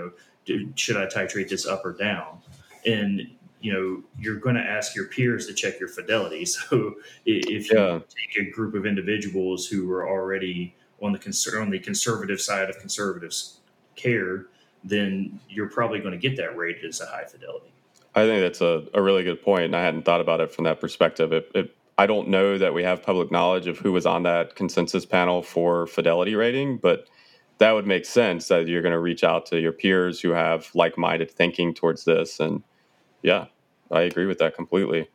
[0.47, 2.41] know, should I titrate this up or down?
[2.87, 3.31] And
[3.61, 6.45] you know, you're going to ask your peers to check your fidelity.
[6.71, 8.01] So if you yeah.
[8.09, 12.69] take a group of individuals who are already on the conser- on the conservative side
[12.69, 13.61] of conservatives
[13.97, 14.47] care,
[14.85, 17.73] then you're probably going to get that rated as a high fidelity.
[18.15, 20.65] I think that's a, a really good point, and I hadn't thought about it from
[20.65, 21.33] that perspective.
[21.33, 24.55] It, it, I don't know that we have public knowledge of who was on that
[24.55, 27.09] consensus panel for fidelity rating, but
[27.59, 30.71] that would make sense that you're going to reach out to your peers who have
[30.75, 32.63] like-minded thinking towards this, and
[33.23, 33.47] yeah,
[33.91, 35.09] I agree with that completely.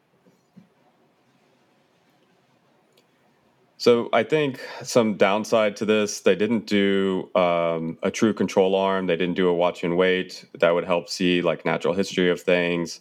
[3.79, 9.07] So I think some downside to this, they didn't do um, a true control arm.
[9.07, 10.43] They didn't do a watch and wait.
[10.59, 12.99] That would help see like natural history of things.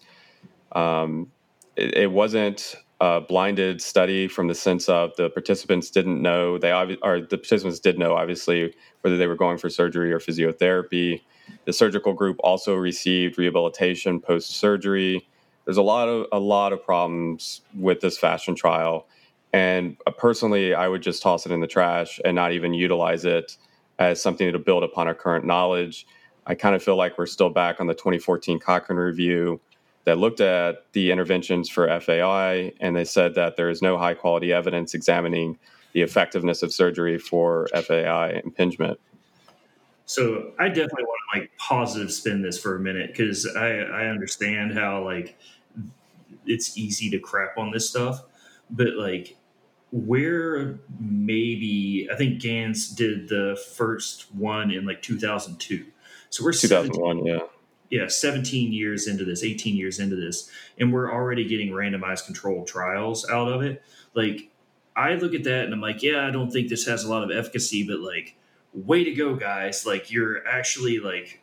[0.70, 1.32] Um,
[1.74, 6.70] it, it, wasn't a blinded study from the sense of the participants didn't know they
[6.70, 11.22] obvi- or the participants did know obviously whether they were going for surgery or physiotherapy.
[11.64, 15.26] The surgical group also received rehabilitation post surgery.
[15.64, 19.08] There's a lot of a lot of problems with this FASHIoN trial
[19.52, 23.24] and uh, personally, I would just toss it in the trash and not even utilize
[23.24, 23.56] it
[23.98, 26.06] as something to build upon our current knowledge.
[26.46, 29.60] I kind of feel like we're still back on the 2014 Cochrane review
[30.04, 34.14] that looked at the interventions for FAI, and they said that there is no high
[34.14, 35.58] quality evidence examining
[35.92, 38.98] the effectiveness of surgery for FAI impingement.
[40.06, 44.06] So I definitely want to like positive spin this for a minute because I, I
[44.06, 45.38] understand how like
[46.46, 48.22] it's easy to crap on this stuff,
[48.70, 49.36] but like
[49.90, 55.86] where maybe I think Ganz did the first one in like 2002.
[56.30, 57.38] So we're 2001, yeah.
[57.90, 62.66] Yeah, 17 years into this, 18 years into this, and we're already getting randomized controlled
[62.66, 63.82] trials out of it.
[64.12, 64.50] Like,
[64.94, 67.24] I look at that and I'm like, yeah, I don't think this has a lot
[67.24, 68.36] of efficacy, but like,
[68.74, 69.86] way to go, guys.
[69.86, 71.40] Like, you're actually like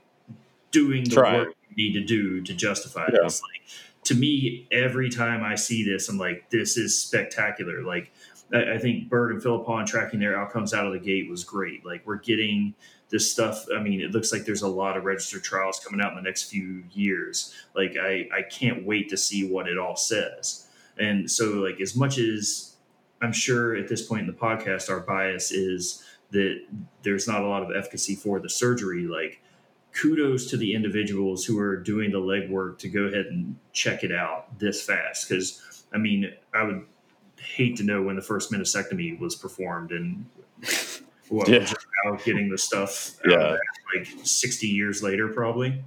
[0.70, 1.38] doing the Try.
[1.38, 3.24] work you need to do to justify yeah.
[3.24, 3.42] this.
[3.42, 3.68] Like,
[4.06, 7.84] to me, every time I see this, I'm like, this is spectacular.
[7.84, 8.12] Like,
[8.54, 11.86] I, think Byrd and Philippon tracking their outcomes out of the gate was great.
[11.86, 12.76] Like we're getting
[13.10, 13.66] this stuff.
[13.76, 16.22] I mean, it looks like there's a lot of registered trials coming out in the
[16.22, 17.54] next few years.
[17.76, 20.68] Like I, I can't wait to see what it all says.
[20.98, 22.76] And so, like as much as
[23.22, 26.64] I'm sure at this point in the podcast, our bias is that
[27.04, 29.08] there's not a lot of efficacy for the surgery.
[29.08, 29.42] Like
[30.00, 34.12] kudos to the individuals who are doing the legwork to go ahead and check it
[34.12, 35.28] out this fast.
[35.28, 36.86] Because I mean, I would
[37.40, 40.26] hate to know when the first meniscectomy was performed and
[41.30, 41.72] what yeah.
[42.06, 43.58] was getting the stuff yeah.
[43.96, 45.84] like 60 years later probably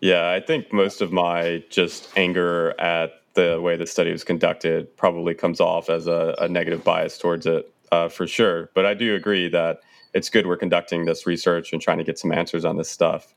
[0.00, 4.96] yeah i think most of my just anger at the way the study was conducted
[4.96, 8.94] probably comes off as a, a negative bias towards it uh, for sure but i
[8.94, 9.80] do agree that
[10.14, 13.34] it's good we're conducting this research and trying to get some answers on this stuff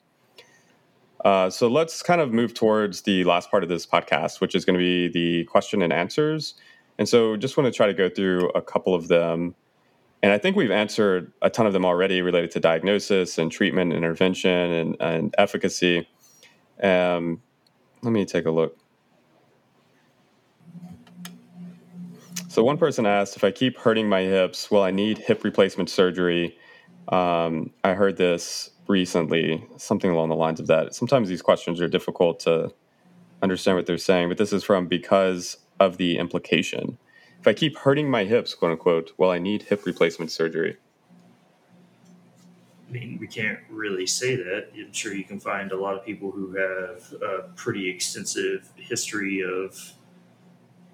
[1.24, 4.65] uh, so let's kind of move towards the last part of this podcast, which is
[4.65, 6.55] going to be the question and answers.
[6.97, 9.55] And so just want to try to go through a couple of them.
[10.24, 13.93] And I think we've answered a ton of them already related to diagnosis and treatment,
[13.93, 16.07] intervention, and, and efficacy.
[16.82, 17.41] Um,
[18.01, 18.78] let me take a look.
[22.47, 25.89] So one person asked if I keep hurting my hips, will I need hip replacement
[25.89, 26.57] surgery?
[27.10, 30.93] Um, I heard this recently, something along the lines of that.
[30.95, 32.74] Sometimes these questions are difficult to
[33.41, 36.97] understand what they're saying, but this is from because of the implication.
[37.39, 40.78] If I keep hurting my hips, quote unquote, well, I need hip replacement surgery.
[42.88, 44.68] I mean, we can't really say that.
[44.76, 49.41] I'm sure you can find a lot of people who have a pretty extensive history
[49.41, 49.93] of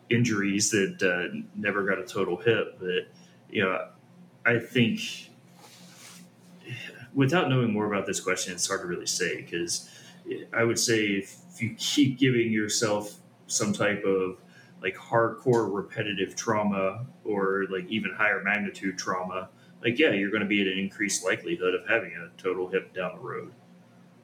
[0.10, 2.78] injuries that uh, never got a total hip.
[2.80, 3.08] But,
[3.49, 3.89] you know,
[4.45, 5.01] I think
[7.18, 9.89] without knowing more about this question, it's hard to really say because
[10.53, 13.15] I would say if you keep giving yourself
[13.47, 14.38] some type of
[14.84, 19.49] like hardcore repetitive trauma or like even higher magnitude trauma,
[19.84, 22.93] like yeah, you're going to be at an increased likelihood of having a total hip
[22.93, 23.51] down the road.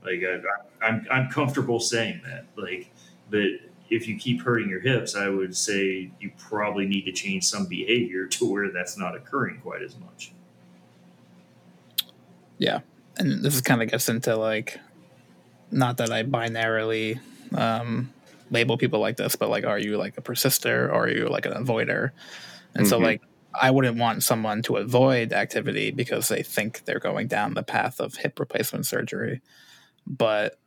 [0.05, 2.45] Like I, I'm, I'm comfortable saying that.
[2.55, 2.91] Like,
[3.31, 3.47] but
[3.89, 7.65] if you keep hurting your hips, I would say you probably need to change some
[7.65, 10.31] behavior to where that's not occurring quite as much.
[12.63, 12.79] Yeah,
[13.17, 14.79] and this kind of gets into like,
[15.69, 17.19] not that I binarily
[17.53, 18.13] um,
[18.49, 21.45] label people like this, but like, are you like a persister or are you like
[21.45, 22.11] an avoider?
[22.73, 22.89] And mm-hmm.
[22.89, 23.21] so like
[23.53, 27.99] I wouldn't want someone to avoid activity because they think they're going down the path
[27.99, 29.41] of hip replacement surgery.
[30.07, 30.57] But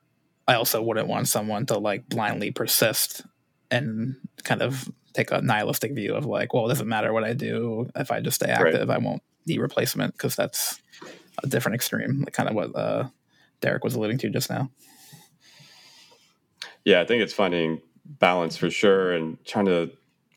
[0.46, 3.24] I also wouldn't want someone to like blindly persist
[3.70, 7.32] and kind of take a nihilistic view of like, well, it doesn't matter what I
[7.32, 7.90] do.
[7.96, 8.96] If I just stay active, right.
[8.96, 10.80] I won't need replacement because that's
[11.42, 13.08] a different extreme, like kind of what uh,
[13.60, 14.70] Derek was alluding to just now.
[16.84, 19.90] Yeah, I think it's finding balance for sure and trying to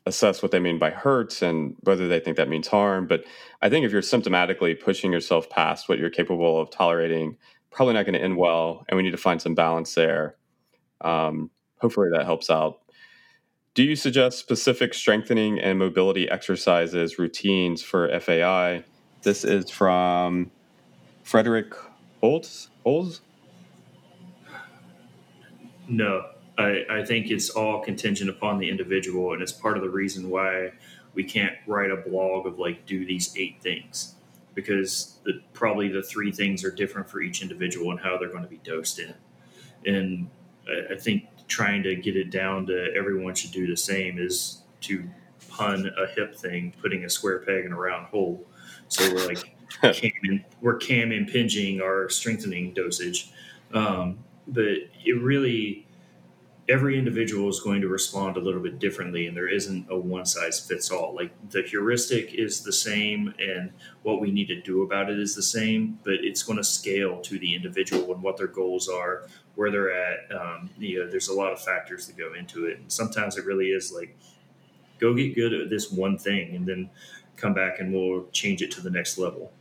[0.06, 3.08] assess what they mean by hurt and whether they think that means harm.
[3.08, 3.24] But
[3.62, 7.38] I think if you're symptomatically pushing yourself past what you're capable of tolerating,
[7.72, 8.86] probably not going to end well.
[8.90, 10.36] And we need to find some balance there.
[11.02, 12.80] Um, hopefully that helps out.
[13.76, 18.84] Do you suggest specific strengthening and mobility exercises, routines for FAI?
[19.22, 20.52] This is from
[21.30, 21.76] Frederick
[22.24, 22.70] Olds.
[22.84, 23.22] Olds?
[25.88, 26.26] No,
[26.58, 30.32] I, I think it's all contingent upon the individual, and it's part of the reason
[30.32, 30.72] why
[31.14, 34.16] we can't write a blog of like do these eight things
[34.56, 38.42] because the, probably the three things are different for each individual and how they're going
[38.42, 39.14] to be dosed in.
[39.86, 40.32] And
[40.68, 44.64] I, I think trying to get it down to everyone should do the same is
[44.82, 45.08] to
[45.48, 48.48] pun a hip thing, putting a square peg in a round hole.
[48.88, 49.59] So we're like
[50.62, 53.32] we're cam impinging our strengthening dosage.
[53.74, 54.66] Um, but
[55.06, 55.86] it really
[56.70, 60.26] every individual is going to respond a little bit differently and there isn't a one
[60.26, 61.16] size fits all.
[61.16, 63.72] Like the heuristic is the same and
[64.04, 67.20] what we need to do about it is the same but it's going to scale
[67.22, 69.24] to the individual and what their goals are
[69.56, 72.78] where they're at um, you know there's a lot of factors that go into it.
[72.78, 74.16] And sometimes it really is like
[75.00, 76.90] go get good at this one thing and then
[77.36, 79.52] come back and we'll change it to the next level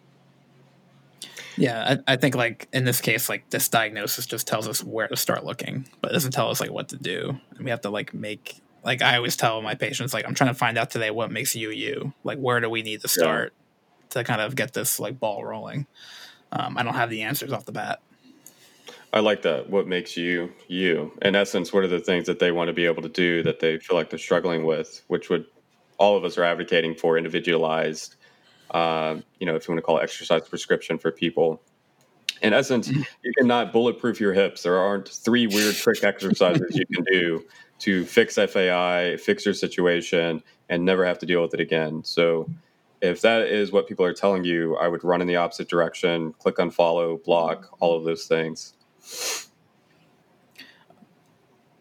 [1.56, 5.08] yeah, I, I, think like in this case, like this diagnosis just tells us where
[5.08, 7.38] to start looking, but doesn't tell us like what to do.
[7.56, 10.50] And we have to like make like I always tell my patients like I'm trying
[10.50, 12.12] to find out today what makes you you.
[12.24, 14.08] Like where do we need to start yeah.
[14.10, 15.86] to kind of get this like ball rolling?
[16.52, 18.00] Um, I don't have the answers off the bat.
[19.12, 19.68] I like that.
[19.70, 21.12] What makes you you?
[21.22, 23.60] In essence, what are the things that they want to be able to do that
[23.60, 25.46] they feel like they're struggling with, which would
[25.96, 28.16] all of us are advocating for individualized
[28.70, 31.60] uh, you know, if you want to call it exercise prescription for people.
[32.42, 32.88] In essence,
[33.22, 34.62] you cannot bulletproof your hips.
[34.62, 37.44] There aren't three weird trick exercises you can do
[37.80, 42.04] to fix FAI, fix your situation, and never have to deal with it again.
[42.04, 42.48] So,
[43.00, 46.32] if that is what people are telling you, I would run in the opposite direction,
[46.40, 48.74] click unfollow, block, all of those things.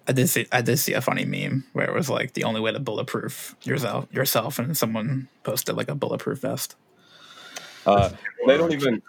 [0.07, 2.61] I did see I did see a funny meme where it was like the only
[2.61, 6.75] way to bulletproof yourself yourself and someone posted like a bulletproof vest.
[7.87, 8.09] Uh,
[8.45, 9.01] they don't even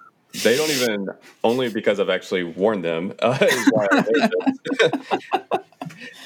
[0.43, 1.09] they don't even
[1.43, 3.13] only because I've actually warned them.
[3.19, 3.39] Uh,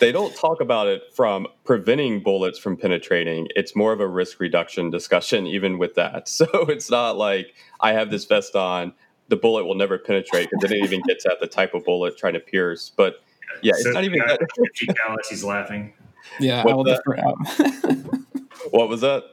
[0.00, 3.48] they don't talk about it from preventing bullets from penetrating.
[3.54, 6.28] It's more of a risk reduction discussion, even with that.
[6.42, 8.92] So it's not like I have this vest on,
[9.28, 12.34] the bullet will never penetrate because it even gets at the type of bullet trying
[12.34, 12.90] to pierce.
[12.94, 13.22] But
[13.62, 14.40] yeah, it's not even that.
[14.40, 14.92] 50
[15.30, 15.92] he's laughing.
[16.40, 17.36] Yeah, I will defer out.
[18.70, 19.24] what was that?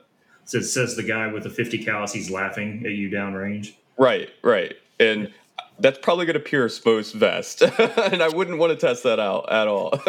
[0.50, 3.74] So it says the guy with the 50 calories, he's laughing at you downrange.
[4.00, 4.76] Right, right.
[5.00, 5.32] And
[5.78, 7.62] that's probably going to pierce most vest.
[7.78, 9.94] and I wouldn't want to test that out at all.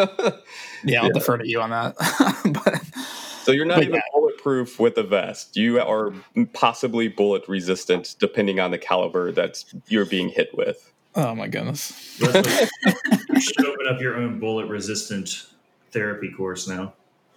[0.83, 1.13] yeah, I'll yeah.
[1.13, 1.95] defer to you on that.
[2.65, 2.83] but,
[3.43, 4.01] so you're not even yeah.
[4.15, 5.59] bulletproof with a vest.
[5.59, 6.11] You are
[6.55, 10.91] possibly bullet resistant depending on the caliber that you're being hit with.
[11.17, 12.19] Oh my goodness.
[12.19, 15.49] you should open up your own bullet resistant
[15.93, 16.95] therapy course now.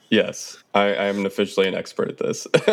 [0.09, 2.47] Yes, I, I am officially an expert at this.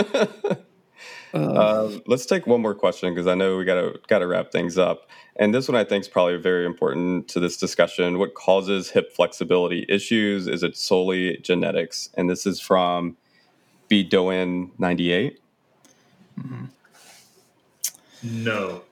[1.34, 4.76] uh, um, let's take one more question because I know we gotta gotta wrap things
[4.76, 5.08] up.
[5.36, 8.18] And this one I think is probably very important to this discussion.
[8.18, 10.46] What causes hip flexibility issues?
[10.46, 12.10] Is it solely genetics?
[12.14, 13.16] And this is from
[13.88, 15.40] B Doan ninety eight.
[16.38, 16.66] Mm-hmm.
[18.22, 18.82] No.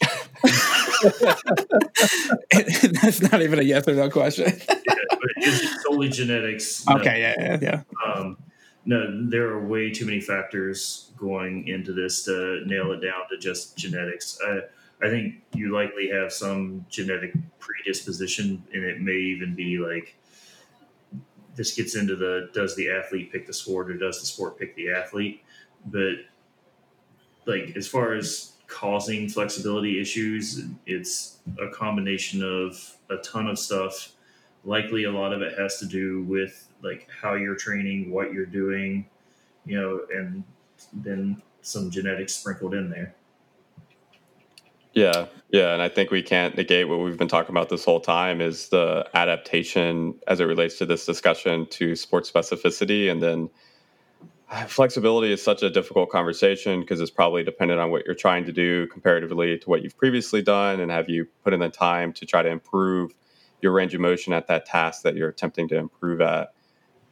[3.02, 4.60] That's not even a yes or no question.
[5.10, 6.86] yeah, but is it solely genetics?
[6.86, 6.96] No.
[6.96, 7.82] Okay, yeah, yeah, yeah.
[8.04, 8.36] Um,
[8.84, 13.38] no, there are way too many factors going into this to nail it down to
[13.38, 14.38] just genetics.
[14.44, 14.60] I,
[15.02, 20.16] I think you likely have some genetic predisposition, and it may even be like
[21.56, 24.74] this gets into the does the athlete pick the sport or does the sport pick
[24.76, 25.42] the athlete?
[25.86, 26.14] But
[27.46, 34.12] like as far as causing flexibility issues, it's a combination of a ton of stuff.
[34.64, 38.46] Likely, a lot of it has to do with like how you're training, what you're
[38.46, 39.06] doing,
[39.64, 40.44] you know, and
[40.92, 43.14] then some genetics sprinkled in there.
[44.92, 48.00] Yeah, yeah, and I think we can't negate what we've been talking about this whole
[48.00, 53.50] time is the adaptation as it relates to this discussion to sports specificity, and then
[54.50, 58.44] uh, flexibility is such a difficult conversation because it's probably dependent on what you're trying
[58.44, 62.12] to do comparatively to what you've previously done, and have you put in the time
[62.12, 63.12] to try to improve
[63.62, 66.54] your range of motion at that task that you're attempting to improve at.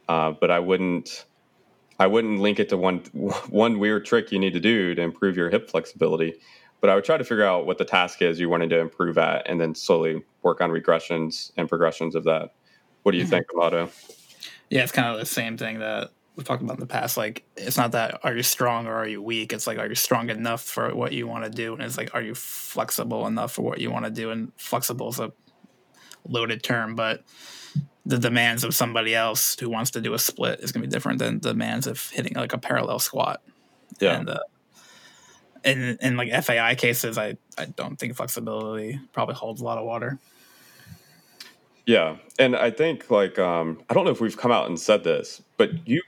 [0.07, 1.25] Uh, but I wouldn't.
[2.01, 2.99] I wouldn't link it to one
[3.49, 6.35] one weird trick you need to do to improve your hip flexibility
[6.81, 9.17] but I would try to figure out what the task is you wanted to improve
[9.17, 12.53] at, and then slowly work on regressions and progressions of that.
[13.03, 13.31] What do you mm-hmm.
[13.31, 13.89] think, Amato?
[14.69, 17.17] Yeah, it's kind of the same thing that we've talked about in the past.
[17.17, 19.51] Like, it's not that are you strong or are you weak.
[19.51, 21.73] It's like, are you strong enough for what you want to do?
[21.73, 24.31] And it's like, are you flexible enough for what you want to do?
[24.31, 25.33] And flexible is a
[26.27, 27.23] loaded term, but
[28.05, 30.91] the demands of somebody else who wants to do a split is going to be
[30.91, 33.41] different than the demands of hitting like a parallel squat.
[33.99, 34.17] Yeah.
[34.17, 34.39] And, uh,
[35.63, 39.85] in in like FAI cases, I I don't think flexibility probably holds a lot of
[39.85, 40.17] water.
[41.85, 45.03] Yeah, and I think like um, I don't know if we've come out and said
[45.03, 46.01] this, but you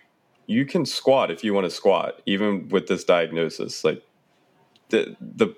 [0.45, 3.83] you can squat if you want to squat, even with this diagnosis.
[3.83, 4.01] Like
[4.89, 5.53] the the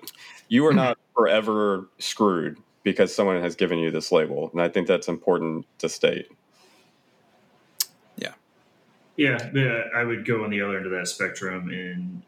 [0.48, 4.86] you are not forever screwed because someone has given you this label, and I think
[4.86, 6.28] that's important to state.
[9.16, 12.22] Yeah, yeah, I would go on the other end of that spectrum and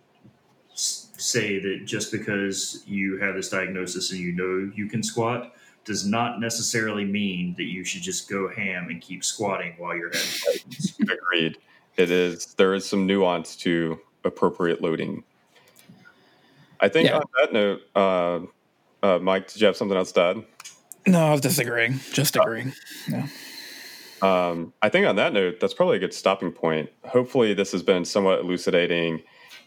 [0.74, 5.54] say that just because you have this diagnosis and you know you can squat
[5.84, 10.12] does not necessarily mean that you should just go ham and keep squatting while you're
[10.12, 10.60] having
[11.00, 11.58] Agreed.
[11.96, 15.24] It is there is some nuance to appropriate loading.
[16.78, 17.16] I think yeah.
[17.16, 18.40] on that note, uh,
[19.02, 20.44] uh, Mike, did you have something else to add?
[21.06, 22.00] No, I was disagreeing.
[22.12, 22.72] Just agreeing.
[23.08, 23.28] Yeah.
[24.22, 26.90] Um, I think on that note, that's probably a good stopping point.
[27.04, 29.22] Hopefully, this has been somewhat elucidating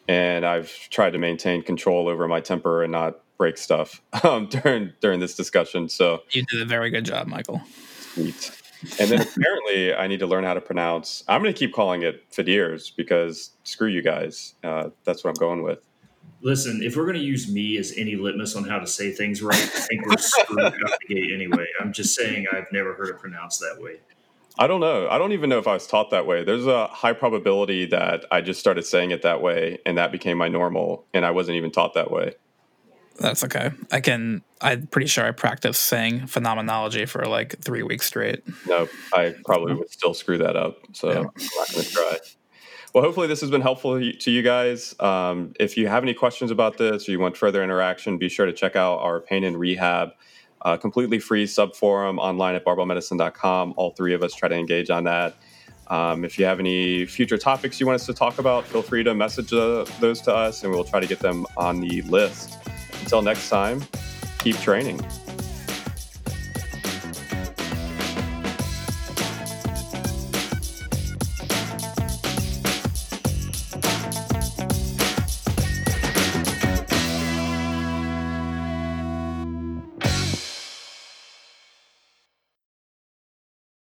[0.10, 4.92] and I've tried to maintain control over my temper and not break stuff um, during
[5.00, 5.88] during this discussion.
[5.88, 7.62] So you did a very good job, Michael.
[8.14, 8.52] Sweet.
[9.00, 11.24] And then apparently, I need to learn how to pronounce.
[11.28, 14.56] I'm going to keep calling it Fadirs because screw you guys.
[14.64, 15.86] Uh, that's what I'm going with.
[16.42, 19.42] Listen, if we're going to use me as any litmus on how to say things
[19.42, 21.66] right, I think we're screwed out the gate anyway.
[21.82, 24.00] I'm just saying I've never heard it pronounced that way.
[24.58, 25.08] I don't know.
[25.10, 26.44] I don't even know if I was taught that way.
[26.44, 30.38] There's a high probability that I just started saying it that way and that became
[30.38, 32.34] my normal and I wasn't even taught that way.
[33.20, 33.72] That's okay.
[33.92, 38.44] I can I'm pretty sure I practiced saying phenomenology for like 3 weeks straight.
[38.66, 40.78] No, I probably would still screw that up.
[40.94, 41.18] So yeah.
[41.20, 42.18] I'm not going to try.
[42.94, 44.96] Well, hopefully this has been helpful to you guys.
[45.00, 48.48] Um, if you have any questions about this or you want further interaction, be sure
[48.48, 50.10] to check out our pain and rehab
[50.64, 53.76] uh, completely free sub forum online at barbellmedicine.com.
[53.78, 55.36] All three of us try to engage on that.
[55.88, 59.04] Um, if you have any future topics you want us to talk about, feel free
[59.04, 62.58] to message uh, those to us and we'll try to get them on the list.
[63.02, 63.82] Until next time,
[64.40, 65.00] keep training.